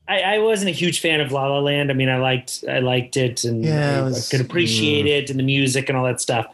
[0.09, 1.91] I, I wasn't a huge fan of La La Land.
[1.91, 5.31] I mean, I liked I liked it and Yeah, it was- I could appreciate it
[5.31, 6.47] and the music and all that stuff.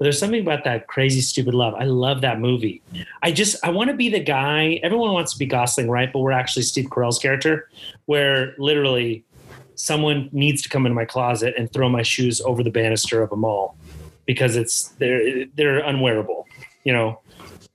[0.00, 1.74] But there's something about that crazy stupid love.
[1.74, 2.80] I love that movie.
[3.22, 4.80] I just I want to be the guy.
[4.82, 6.10] Everyone wants to be Gosling, right?
[6.10, 7.68] But we're actually Steve Carell's character,
[8.06, 9.26] where literally
[9.74, 13.30] someone needs to come into my closet and throw my shoes over the banister of
[13.30, 13.76] a mall
[14.24, 16.46] because it's they're they're unwearable,
[16.84, 17.20] you know.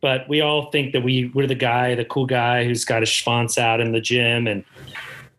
[0.01, 3.09] But we all think that we we're the guy, the cool guy who's got his
[3.09, 4.65] schwanz out in the gym, and,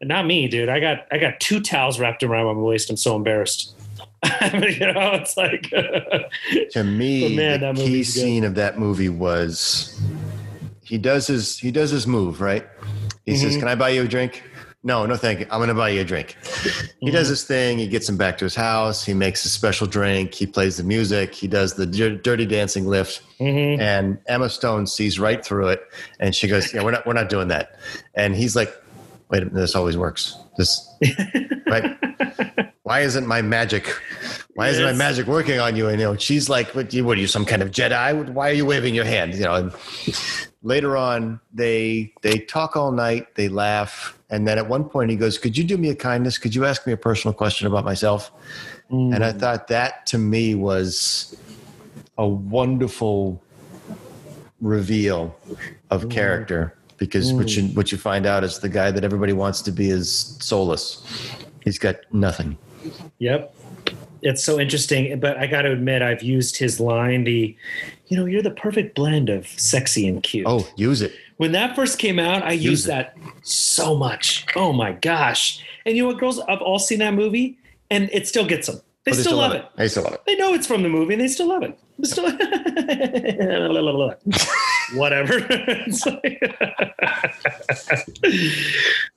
[0.01, 0.69] and not me, dude.
[0.69, 2.91] I got I got two towels wrapped around my waist.
[2.91, 3.76] I'm so embarrassed.
[4.53, 5.63] you know, it's like
[6.73, 8.21] To me, man, the key movie's good.
[8.21, 10.01] scene of that movie was
[10.83, 12.67] he does his he does his move right.
[13.25, 13.61] He says, Mhm.
[13.61, 14.43] "Can I buy you a drink?"
[14.85, 15.47] No, no, thank you.
[15.51, 16.37] I'm going to buy you a drink.
[17.01, 17.77] He does his thing.
[17.79, 19.05] He gets him back to his house.
[19.05, 20.33] He makes a special drink.
[20.33, 21.35] He plays the music.
[21.35, 23.21] He does the dir- dirty dancing lift.
[23.41, 23.81] Mhm.
[23.81, 25.81] And Emma Stone sees right through it,
[26.21, 27.77] and she goes, "Yeah, we're not, we're not doing that."
[28.15, 28.73] And he's like,
[29.29, 30.37] "Wait, a minute, this always works.
[30.57, 30.89] This,
[31.67, 31.97] right?
[32.87, 33.93] Why isn't my magic?
[34.55, 36.95] Why isn't my magic working on you?" And you know, she's like, "What?
[36.95, 38.29] You, what are you, some kind of Jedi?
[38.29, 39.55] Why are you waving your hand?" You know.
[39.55, 39.73] And
[40.63, 43.35] later on, they they talk all night.
[43.35, 46.39] They laugh, and then at one point, he goes, "Could you do me a kindness?
[46.39, 48.31] Could you ask me a personal question about myself?"
[48.89, 49.41] And I mm.
[49.41, 51.37] thought that to me was
[52.19, 53.43] a wonderful
[54.61, 55.37] reveal
[55.91, 56.11] of mm.
[56.13, 57.75] character because what you mm.
[57.75, 61.05] what you find out is the guy that everybody wants to be is soulless.
[61.65, 62.57] He's got nothing.
[63.19, 63.55] Yep.
[64.23, 67.55] It's so interesting, but I got to admit, I've used his line, the,
[68.09, 70.47] you know, you're the perfect blend of sexy and cute.
[70.49, 71.13] Oh, use it.
[71.37, 72.89] when that first came out, I used it.
[72.89, 74.47] that so much.
[74.57, 75.63] Oh my gosh.
[75.85, 76.41] And you know what, girls?
[76.41, 77.59] I've all seen that movie
[77.91, 78.81] and it still gets them.
[79.05, 79.65] They, Oh, still, love it.
[79.77, 80.23] They still love it.
[80.27, 81.79] They know it's from the movie and they still love it.
[81.99, 82.25] They still
[84.99, 85.41] whatever.
[86.07, 86.43] Like-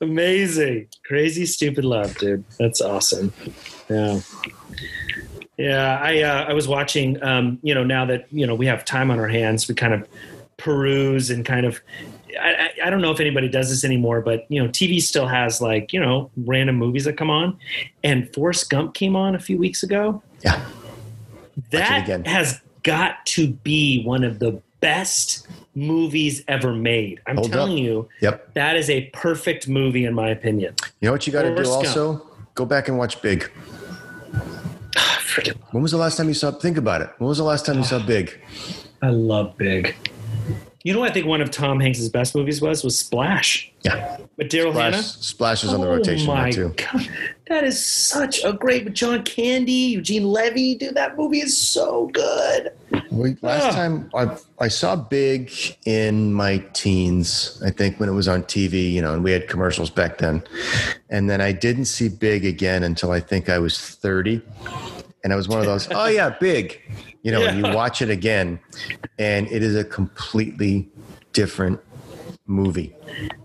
[0.01, 0.87] Amazing.
[1.05, 2.43] Crazy stupid love, dude.
[2.57, 3.33] That's awesome.
[3.89, 4.19] Yeah.
[5.57, 8.85] Yeah, I uh, I was watching um, you know, now that, you know, we have
[8.85, 10.07] time on our hands, we kind of
[10.55, 11.81] peruse and kind of
[12.41, 15.27] I, I- I don't know if anybody does this anymore, but you know, TV still
[15.27, 17.57] has like you know random movies that come on,
[18.05, 20.23] and Forrest Gump came on a few weeks ago.
[20.45, 20.63] Yeah.
[21.71, 22.23] That again.
[22.23, 27.19] has got to be one of the best movies ever made.
[27.27, 27.79] I'm Hold telling up.
[27.83, 28.53] you, Yep.
[28.53, 30.75] that is a perfect movie in my opinion.
[31.01, 31.75] You know what you got to do Gump.
[31.75, 32.27] also?
[32.55, 33.49] Go back and watch Big.
[34.97, 35.21] Ah,
[35.71, 36.51] when was the last time you saw?
[36.51, 37.09] Think about it.
[37.17, 38.39] When was the last time you saw Big?
[39.01, 39.95] I love Big.
[40.83, 43.69] You know, what I think one of Tom Hanks's best movies was was Splash.
[43.83, 44.17] Yeah.
[44.37, 45.03] With Daryl Splash, Hannah.
[45.03, 46.73] Splash is on the Oh rotation my too.
[46.77, 47.09] God.
[47.49, 50.75] That is such a great with John Candy, Eugene Levy.
[50.75, 52.71] Dude, that movie is so good.
[53.11, 53.71] We, last Ah.
[53.71, 55.51] time I, I saw Big
[55.85, 59.49] in my teens, I think when it was on TV, you know, and we had
[59.49, 60.43] commercials back then.
[61.09, 64.41] And then I didn't see Big again until I think I was 30.
[65.25, 66.79] And I was one of those, oh yeah, Big.
[67.21, 68.59] You know, and you watch it again
[69.17, 70.89] and it is a completely
[71.33, 71.79] different
[72.47, 72.95] movie.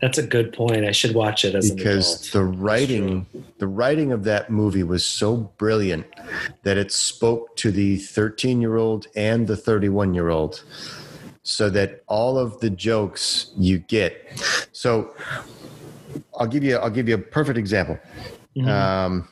[0.00, 0.84] That's a good point.
[0.84, 3.26] I should watch it as because the writing
[3.58, 6.06] the writing of that movie was so brilliant
[6.62, 10.64] that it spoke to the 13 year old and the 31 year old
[11.42, 14.16] so that all of the jokes you get.
[14.72, 15.14] So
[16.38, 17.98] i'll give you i'll give you a perfect example.
[18.56, 18.68] Mhm.
[18.68, 19.28] um,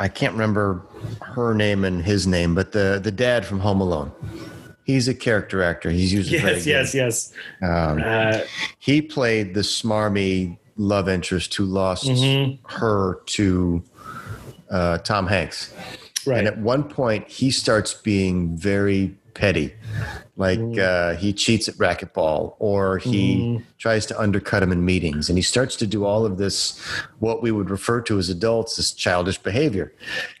[0.00, 0.82] i can't remember
[1.20, 4.10] her name and his name but the the dad from home alone
[4.84, 6.70] he's a character actor he's usually very Yes, good.
[6.70, 7.32] yes, yes.
[7.62, 8.40] Um, Uh,
[8.78, 12.58] he played the smarmy love interest who lost Mhm.
[12.68, 13.82] her to
[14.70, 15.72] uh, Tom Hanks.
[16.26, 16.38] right.
[16.38, 19.72] And at one point, he starts being very petty.
[20.36, 25.28] Like uh, he cheats at racquetball or he tries to undercut him in meetings.
[25.28, 26.78] And he starts to do all of this,
[27.18, 29.92] what we would refer to as adults as childish behavior.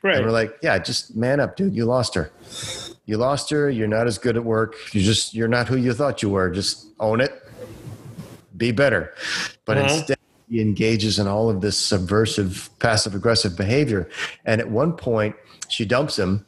[0.02, 0.16] right.
[0.16, 1.74] And we're like, yeah, just man up, dude.
[1.74, 2.30] You lost her.
[3.06, 3.70] You lost her.
[3.70, 4.74] You're not as good at work.
[4.92, 6.50] You just, you're not who you thought you were.
[6.50, 7.32] Just own it.
[8.56, 9.14] Be better.
[9.64, 9.94] But Uh-huh.
[9.94, 10.18] instead,
[10.48, 14.08] he engages in all of this subversive, passive aggressive behavior.
[14.44, 15.34] And at one point,
[15.68, 16.46] she dumps him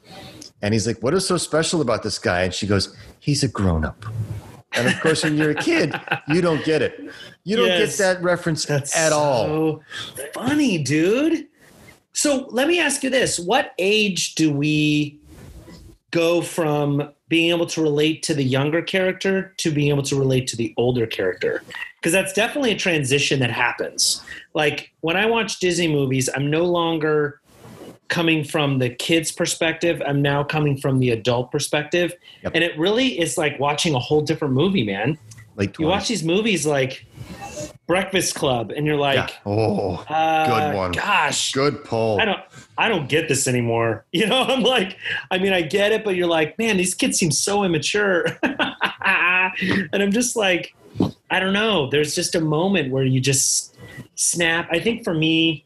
[0.63, 2.43] And he's like, What is so special about this guy?
[2.43, 4.05] And she goes, He's a grown up.
[4.73, 5.95] And of course, when you're a kid,
[6.29, 7.01] you don't get it.
[7.45, 7.97] You don't Yes.
[7.97, 9.47] get that reference That's at all.
[9.47, 9.83] so
[10.33, 11.47] funny, dude.
[12.13, 15.19] So let me ask you this: What age do we
[16.11, 20.47] go from being able to relate to the younger character to being able to relate
[20.49, 21.63] to the older character?
[21.97, 24.23] Because that's definitely a transition that happens.
[24.55, 27.41] Like when I watch Disney movies, I'm no longer
[28.11, 30.03] coming from the kid's perspective.
[30.07, 32.13] I'm now coming from the adult perspective.
[32.43, 32.53] Yep.
[32.55, 35.17] And it really is like watching a whole different movie, man.
[35.57, 37.07] like You watch these movies like
[37.87, 39.01] Breakfast Club, and you're Yeah.
[39.23, 40.93] like, Oh, uh, Good one.
[40.93, 42.21] Gosh, good pull.
[42.21, 42.41] I don't,
[42.79, 44.05] I don't get this anymore.
[44.13, 44.97] You know, I'm like,
[45.31, 50.03] I mean, I get it, but you're like, man, these kids seem so immature, and
[50.03, 50.75] I'm just like,
[51.31, 51.89] I don't know.
[51.89, 53.77] There's just a moment where you just
[54.17, 54.69] snap.
[54.71, 55.65] I think for me,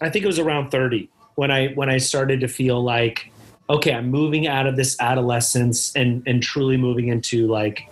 [0.00, 1.08] I think it was around 30
[1.40, 3.32] when I when I started to feel like,
[3.70, 7.90] okay, I'm moving out of this adolescence and and truly moving into like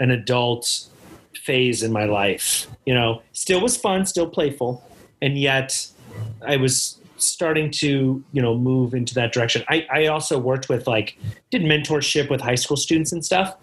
[0.00, 0.88] an adult
[1.34, 2.66] phase in my life.
[2.84, 4.86] You know, still was fun, still playful,
[5.22, 5.86] and yet
[6.46, 9.64] I was starting to you know move into that direction.
[9.70, 11.16] I, I also worked with like
[11.50, 13.56] did mentorship with high school students and stuff,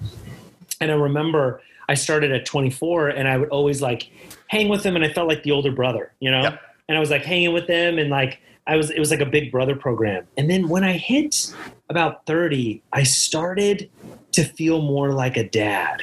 [0.82, 4.09] and I remember I started at 24, and I would always like
[4.47, 6.59] hang with them, and I felt like the older brother, you know, Yep.
[6.89, 9.26] and I was like hanging with them, and like I was it was like a
[9.26, 11.53] big brother program, and then when I hit
[11.89, 13.89] about 30, I started
[14.34, 16.01] to feel more like a dad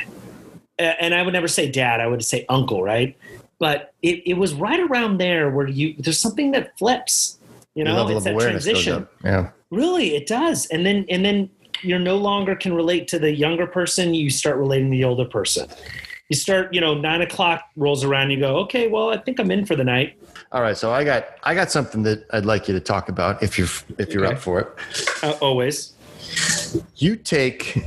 [0.78, 3.16] and I would never say dad, I would say uncle, right?
[3.58, 7.38] But it, it was right around there where you there's something that flips,
[7.74, 9.08] you know, it's that transition.
[9.24, 9.50] Yeah.
[9.70, 10.66] Really, it does.
[10.66, 11.50] And then and then
[11.82, 15.24] you're no longer can relate to the younger person, you start relating to the older
[15.24, 15.68] person.
[16.28, 19.50] You start, you know, nine o'clock rolls around, you go, okay, well, I think I'm
[19.50, 20.18] in for the night.
[20.50, 20.76] All right.
[20.76, 23.68] So I got I got something that I'd like you to talk about if you're
[23.98, 24.34] if you're Okay.
[24.34, 24.68] up for it.
[25.22, 25.92] Uh, always.
[26.96, 27.84] You take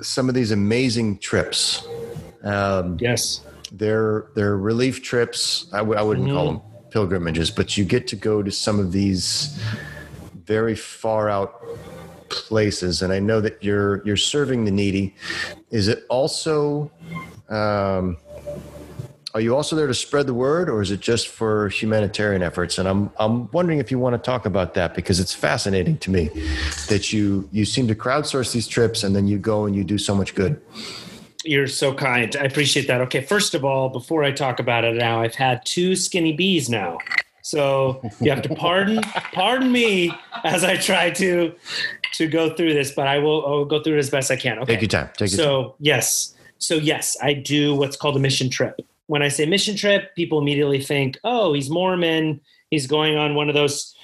[0.00, 1.86] some of these amazing trips.
[2.44, 3.40] Um, Yes.
[3.72, 5.66] they're they're relief trips.
[5.72, 6.60] I w- I wouldn't call them
[6.90, 9.58] pilgrimages, but you get to go to some of these
[10.46, 11.60] very far out
[12.28, 13.02] places.
[13.02, 15.16] And I know that you're you're serving the needy.
[15.70, 16.92] Is it also?
[17.48, 18.16] Um,
[19.34, 22.78] are you also there to spread the word, or is it just for humanitarian efforts?
[22.78, 26.10] And I'm I'm wondering if you want to talk about that because it's fascinating to
[26.10, 26.30] me
[26.88, 29.98] that you you seem to crowdsource these trips and then you go and you do
[29.98, 30.60] so much good.
[31.44, 32.34] You're so kind.
[32.36, 33.00] I appreciate that.
[33.02, 36.70] Okay, first of all, before I talk about it now, I've had two skinny bees
[36.70, 36.98] now.
[37.42, 40.12] So you have to pardon pardon me
[40.44, 41.52] as I try to
[42.12, 44.36] to go through this, but I will, I will go through it as best I
[44.36, 44.60] can.
[44.60, 44.74] Okay.
[44.74, 45.08] Take your time.
[45.16, 45.44] Take your time.
[45.44, 48.80] So yes, so yes, I do what's called a mission trip.
[49.06, 52.40] When I say mission trip, people immediately think, "Oh, he's Mormon.
[52.70, 53.94] He's going on one of those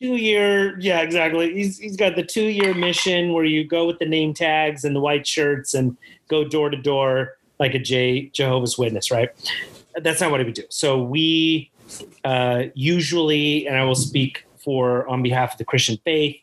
[0.00, 1.52] two-year." Yeah, exactly.
[1.52, 5.00] He's he's got the two-year mission where you go with the name tags and the
[5.00, 5.96] white shirts and
[6.28, 9.30] go door to door like a J, Jehovah's Witness, right?
[9.96, 10.64] That's not what we do.
[10.68, 11.70] So we
[12.24, 16.36] uh, usually, and I will speak for on behalf of the Christian faith,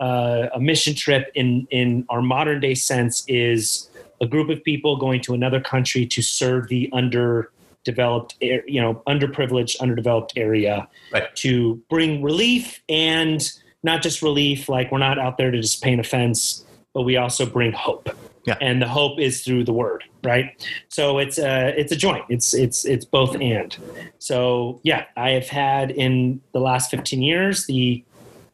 [0.00, 3.88] uh, a mission trip in in our modern day sense is
[4.22, 9.78] a group of people going to another country to serve the underdeveloped, you know, underprivileged,
[9.80, 11.34] underdeveloped area Right.
[11.36, 13.42] to bring relief and
[13.82, 16.64] not just relief, like we're not out there to just paint a fence,
[16.94, 18.08] but we also bring hope.
[18.46, 18.56] Yeah.
[18.60, 20.50] And the hope is through the word, right?
[20.88, 22.24] So it's a it's a joint.
[22.28, 23.76] It's it's it's both and.
[24.18, 28.04] So yeah, I have had in the last 15 years the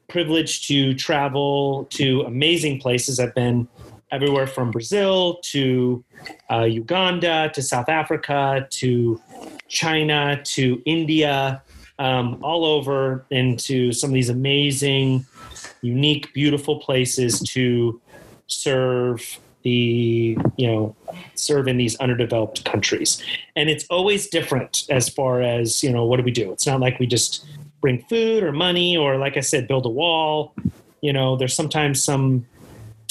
[0.09, 3.19] privilege to travel to amazing places.
[3.21, 3.67] I've been
[4.11, 6.05] everywhere from Brazil to
[6.51, 9.21] uh, Uganda to South Africa to
[9.69, 11.63] China to India,
[11.99, 15.27] um, all over into some of these amazing,
[15.83, 18.01] unique, beautiful places to
[18.47, 20.97] serve the you know
[21.35, 23.23] serve in these underdeveloped countries.
[23.57, 26.53] And it's always different as far as you know what do we do?
[26.53, 27.45] It's not like we just
[27.81, 30.55] bring food or money or like i said build a wall.
[31.01, 32.47] You know there's sometimes some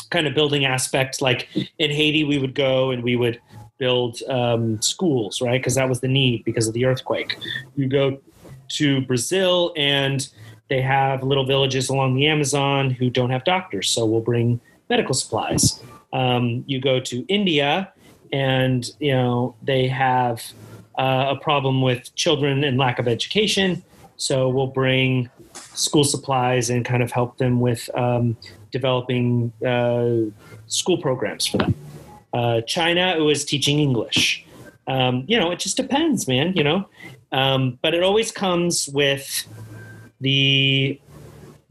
[0.09, 1.47] kind of building aspect like
[1.77, 3.39] in haiti we would go and we would
[3.77, 5.59] build um, schools right?
[5.59, 7.37] Because that was the need because of the earthquake.
[7.75, 8.19] You go
[8.69, 10.27] to brazil and
[10.69, 15.13] they have little villages along the amazon who don't have doctors so we'll bring medical
[15.13, 15.81] supplies.
[16.11, 17.93] Um, you go to india
[18.33, 20.43] and you know they have
[20.97, 23.83] uh, a problem with children and lack of education
[24.17, 28.35] so we'll bring school supplies and kind of help them with um,
[28.71, 30.31] developing uh,
[30.67, 31.75] school programs for them.
[32.33, 34.45] Uh, China, it was teaching English.
[34.87, 36.53] Um, you know, it just depends, man.
[36.53, 36.89] You know,
[37.31, 39.45] um, but it always comes with
[40.21, 40.99] the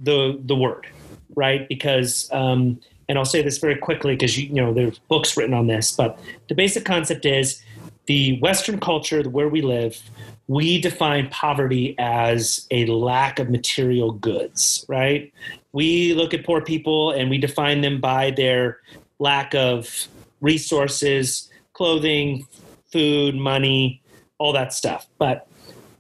[0.01, 0.87] the the word,
[1.35, 1.69] right?
[1.69, 5.55] Because, um, and I'll say this very quickly because you, you know there's books written
[5.55, 6.19] on this, but
[6.49, 7.63] the basic concept is
[8.07, 10.01] the Western culture where we live.
[10.49, 15.33] We define poverty as a lack of material goods, right?
[15.73, 18.79] We look at poor people and we define them by their
[19.19, 20.09] lack of
[20.41, 22.47] resources, clothing,
[22.93, 24.01] food, money,
[24.39, 25.07] all that stuff.
[25.19, 25.49] But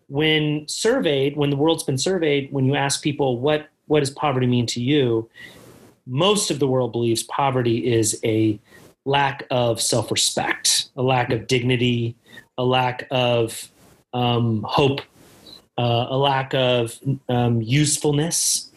[0.08, 4.46] when surveyed, when the world's been surveyed, when you ask people what what does poverty
[4.46, 5.28] mean to you,
[6.06, 8.58] most of the world believes poverty is a
[9.04, 12.16] lack of self-respect, a lack of dignity,
[12.58, 13.70] a lack of
[14.16, 15.00] um, hope,
[15.76, 16.98] uh, a lack of
[17.28, 18.70] um, usefulness,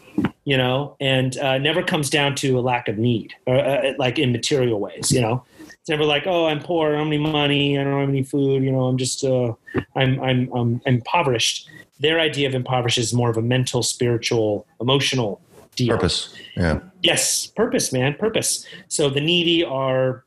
[0.44, 4.20] you know, and uh, never comes down to a lack of need, uh, uh like
[4.20, 5.44] in material ways, you know.
[5.60, 8.24] It's never like, oh, I'm poor, I don't have any money, I don't have any
[8.24, 9.54] food, you know, I'm just, uh,
[9.96, 11.70] I'm, I'm, I'm impoverished.
[12.02, 15.40] Their idea of impoverished is more of a mental, spiritual, emotional
[15.76, 15.96] deal.
[15.96, 16.36] Purpose.
[16.58, 16.82] Yeah.
[17.02, 18.66] Yes, purpose, man, purpose.
[18.90, 20.26] So the needy are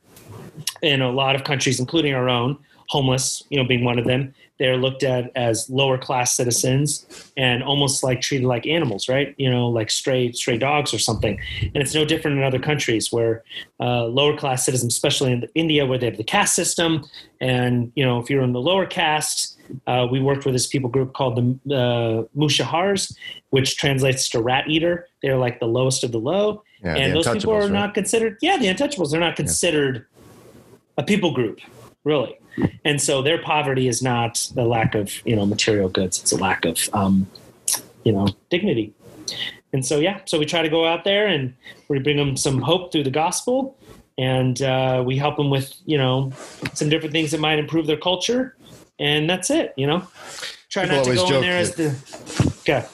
[0.81, 2.57] in a lot of countries, including our own,
[2.89, 7.63] homeless, you know, being one of them they're looked at as lower class citizens and
[7.63, 9.33] almost like treated like animals, right?
[9.37, 11.39] You know, like stray stray dogs or something.
[11.61, 13.43] And it's no different in other countries where
[13.79, 17.03] uh, lower class citizens, especially in India, where they have the caste system,
[17.41, 20.89] and you know, if you're in the lower caste, uh, we worked with this people
[20.89, 21.35] group called
[21.65, 23.15] the uh, Mushahars,
[23.49, 25.07] which translates to rat eater.
[25.23, 27.71] They're like the lowest of the low, yeah, and the those people are right?
[27.71, 28.37] not considered.
[28.41, 29.09] Yeah, the untouchables.
[29.09, 31.03] They're not considered yeah.
[31.03, 31.59] a people group,
[32.03, 32.37] really
[32.85, 36.37] and so their poverty is not the lack of you know material goods; it's a
[36.37, 37.27] lack of um,
[38.03, 38.93] you know dignity.
[39.71, 41.53] And so yeah, so we try to go out there and
[41.87, 43.77] we bring them some hope through the gospel,
[44.17, 46.31] and uh, we help them with you know
[46.73, 48.55] some different things that might improve their culture,
[48.99, 49.73] and that's it.
[49.77, 50.07] You know,
[50.69, 52.85] try People not to go in there as the okay.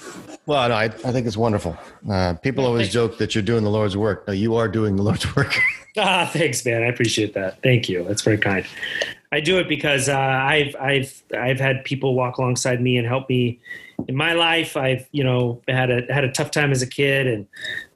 [0.50, 1.78] Well, no, I, I think it's wonderful.
[2.10, 4.28] Uh, people yeah, always joke that you're doing the Lord's work.
[4.28, 5.56] No, you are doing the Lord's work.
[5.96, 6.82] ah, thanks, man.
[6.82, 7.62] I appreciate that.
[7.62, 8.04] Thank you.
[8.04, 8.66] That's very kind.
[9.32, 13.30] I do it because uh, I've I've I've had people walk alongside me and help
[13.30, 13.60] me
[14.08, 14.76] in my life.
[14.76, 17.46] I've you know had a had a tough time as a kid, and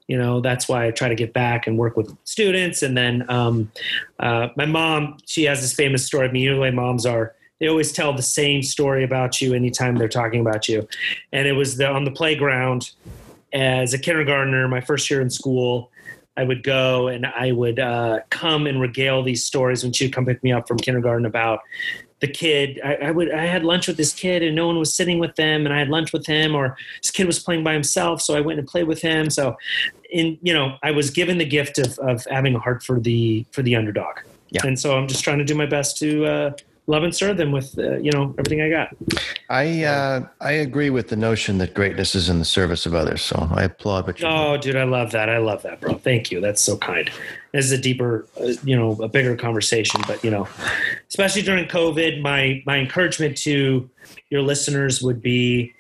[0.08, 2.84] you know that's why I try to get back and work with students.
[2.84, 3.72] And then um,
[4.20, 6.42] uh, my mom, she has this famous story of me.
[6.42, 7.34] You know the way moms are.
[7.64, 10.86] They always tell the same story about you anytime they're talking about you.
[11.32, 12.92] And it was the, on the playground
[13.54, 15.90] as a kindergartner, my first year in school
[16.36, 20.14] I would go and I would uh, come and regale these stories when she would
[20.14, 21.62] come pick me up from kindergarten about
[22.20, 22.82] the kid.
[22.84, 25.38] I, I, would I had lunch with this kid and no one was sitting with
[25.38, 28.36] them, and I had lunch with him, or this kid was playing by himself, so
[28.36, 29.30] I went and played with him.
[29.30, 29.56] So,
[30.12, 33.46] in you know, I was given the gift of of having a heart for the
[33.52, 34.18] for the underdog.
[34.50, 34.66] Yeah.
[34.66, 36.52] And so I'm just trying to do my best to uh,
[36.88, 38.96] love and serve them with uh, you know everything I got.
[39.50, 43.22] I uh, I agree with the notion that greatness is in the service of others.
[43.22, 44.28] So I applaud what you.
[44.28, 45.30] Oh, dude, I love that.
[45.30, 45.96] I love that, bro.
[45.96, 46.42] Thank you.
[46.42, 47.10] That's so kind.
[47.54, 50.02] This is a deeper, uh, you know, a bigger conversation.
[50.08, 50.48] But you know,
[51.10, 53.90] especially during COVID, my my encouragement to
[54.30, 55.74] your listeners would be.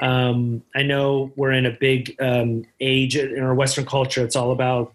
[0.00, 4.22] Um, I know we're in a big um, age in our Western culture.
[4.22, 4.92] It's all about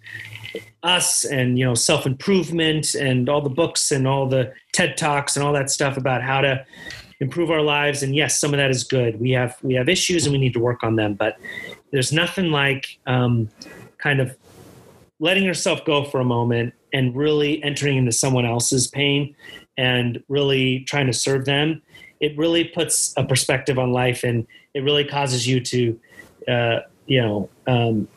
[0.84, 5.36] us and you know self improvement and all the books and all the TED talks
[5.36, 6.66] and all that stuff about how to
[7.20, 8.04] improve our lives.
[8.04, 9.20] And yes, some of that is good.
[9.20, 11.16] We have we have issues and we need to work on them.
[11.16, 11.38] But
[11.92, 13.50] there's nothing like um,
[13.98, 14.36] kind of
[15.20, 19.36] letting yourself go for a moment and really entering into someone else's pain
[19.78, 21.82] and really trying to serve them.
[22.20, 26.00] It really puts a perspective on life and it really causes you to,
[26.48, 28.08] uh, you know, um,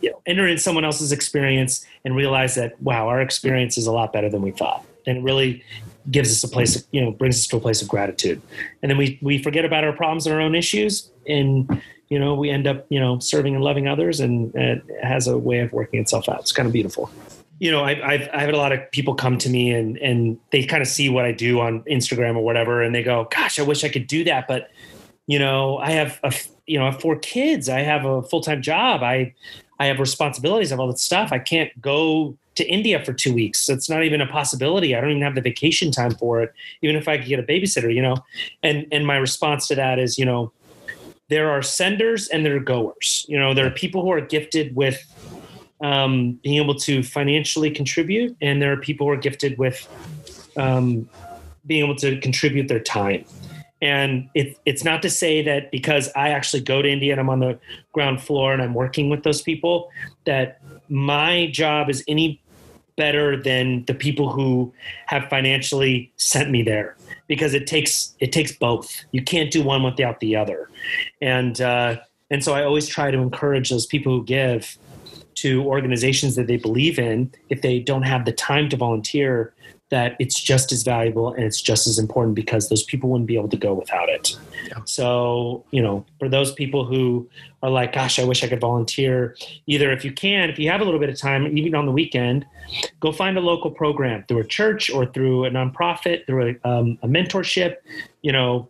[0.00, 3.92] you know, enter in someone else's experience and realize that wow, our experience is a
[3.92, 5.64] lot better than we thought, and it really
[6.10, 8.40] gives us a place, of, you know, brings us to a place of gratitude.
[8.82, 12.34] And then we we forget about our problems and our own issues, and you know,
[12.34, 15.72] we end up you know serving and loving others, and it has a way of
[15.72, 16.40] working itself out.
[16.40, 17.10] It's kind of beautiful.
[17.60, 20.38] You know, I, I've I've had a lot of people come to me and and
[20.52, 23.58] they kind of see what I do on Instagram or whatever, and they go, "Gosh,
[23.58, 24.70] I wish I could do that," but
[25.26, 26.32] you know, I have a
[26.66, 27.68] you know, I have four kids.
[27.68, 29.02] I have a full time job.
[29.02, 29.34] I
[29.78, 31.32] I have responsibilities, I have all that stuff.
[31.32, 33.68] I can't go to India for two weeks.
[33.68, 34.96] It's not even a possibility.
[34.96, 36.52] I don't even have the vacation time for it,
[36.82, 38.16] even if I could get a babysitter, you know?
[38.62, 40.52] And and my response to that is, you know,
[41.28, 43.24] there are senders and there are goers.
[43.28, 45.00] You know, there are people who are gifted with
[45.80, 49.86] um, being able to financially contribute, and there are people who are gifted with
[50.56, 51.08] um,
[51.66, 53.24] being able to contribute their time.
[53.80, 57.30] And it, it's not to say that because I actually go to India and I'm
[57.30, 57.58] on the
[57.92, 59.90] ground floor and I'm working with those people,
[60.24, 62.42] that my job is any
[62.96, 64.72] better than the people who
[65.06, 66.96] have financially sent me there
[67.28, 69.04] because it takes it takes both.
[69.12, 70.68] You can't do one without the other.
[71.22, 71.98] And uh,
[72.30, 74.76] And so I always try to encourage those people who give
[75.36, 79.54] to organizations that they believe in, if they don't have the time to volunteer,
[79.90, 83.36] that it's just as valuable and it's just as important because those people wouldn't be
[83.36, 84.36] able to go without it.
[84.66, 84.80] Yeah.
[84.84, 87.28] So, you know, for those people who
[87.62, 89.34] are like, gosh, I wish I could volunteer,
[89.66, 91.92] either if you can, if you have a little bit of time, even on the
[91.92, 92.44] weekend,
[93.00, 96.98] go find a local program through a church or through a nonprofit, through a, um,
[97.02, 97.76] a mentorship,
[98.20, 98.68] you know,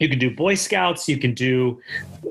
[0.00, 1.80] you can do boy scouts you can do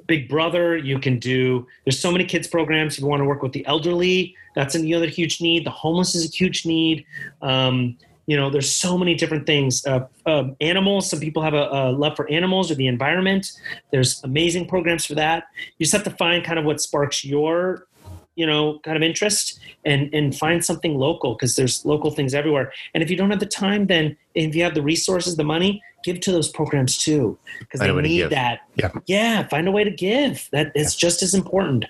[0.06, 3.42] big brother you can do there's so many kids programs if you want to work
[3.42, 7.06] with the elderly that's another huge need the homeless is a huge need
[7.42, 9.86] um, you know there's so many different things.
[9.86, 13.52] Uh, uh, animals some people have a, a, love for animals or the environment.
[13.92, 15.46] There's amazing programs for that.
[15.78, 17.88] You just have to find kind of what sparks your
[18.36, 22.72] you know kind of interest and and find something local because there's local things everywhere.
[22.94, 25.84] And if you don't have the time then if you have the resources the money
[26.04, 28.62] give to those programs too because they need that.
[28.76, 28.92] Yeah.
[29.06, 30.50] Yeah find a way to give.
[30.52, 31.08] That it's yeah.
[31.08, 31.86] just as important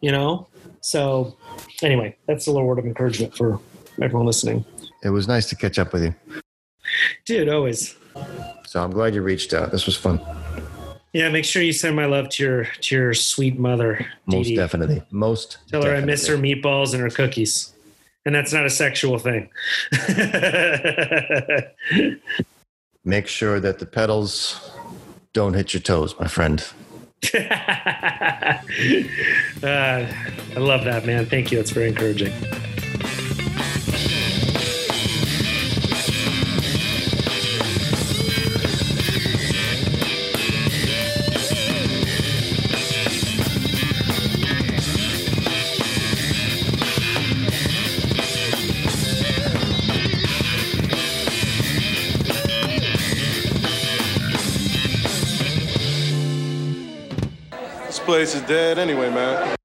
[0.00, 0.48] you know?
[0.80, 1.36] So
[1.82, 3.60] anyway that's a little word of encouragement for
[4.02, 4.64] everyone listening
[5.04, 6.14] it was nice to catch up with you.
[7.24, 7.94] Dude, always.
[8.66, 9.70] So I'm glad you reached out.
[9.70, 10.20] This was fun.
[11.12, 14.04] Yeah, make sure you send my love to your to your sweet mother.
[14.26, 15.00] Most Dee definitely.
[15.12, 15.58] Most.
[15.68, 15.90] Tell definitely.
[15.90, 17.72] her I miss her meatballs and her cookies.
[18.26, 19.50] And that's not a sexual thing.
[23.04, 24.70] make sure that the pedals
[25.34, 26.66] don't hit your toes, my friend.
[27.34, 27.38] uh,
[29.62, 30.06] I
[30.56, 31.26] love that, man.
[31.26, 31.58] Thank you.
[31.58, 32.32] That's very encouraging.
[58.24, 59.63] Place is dead anyway, man.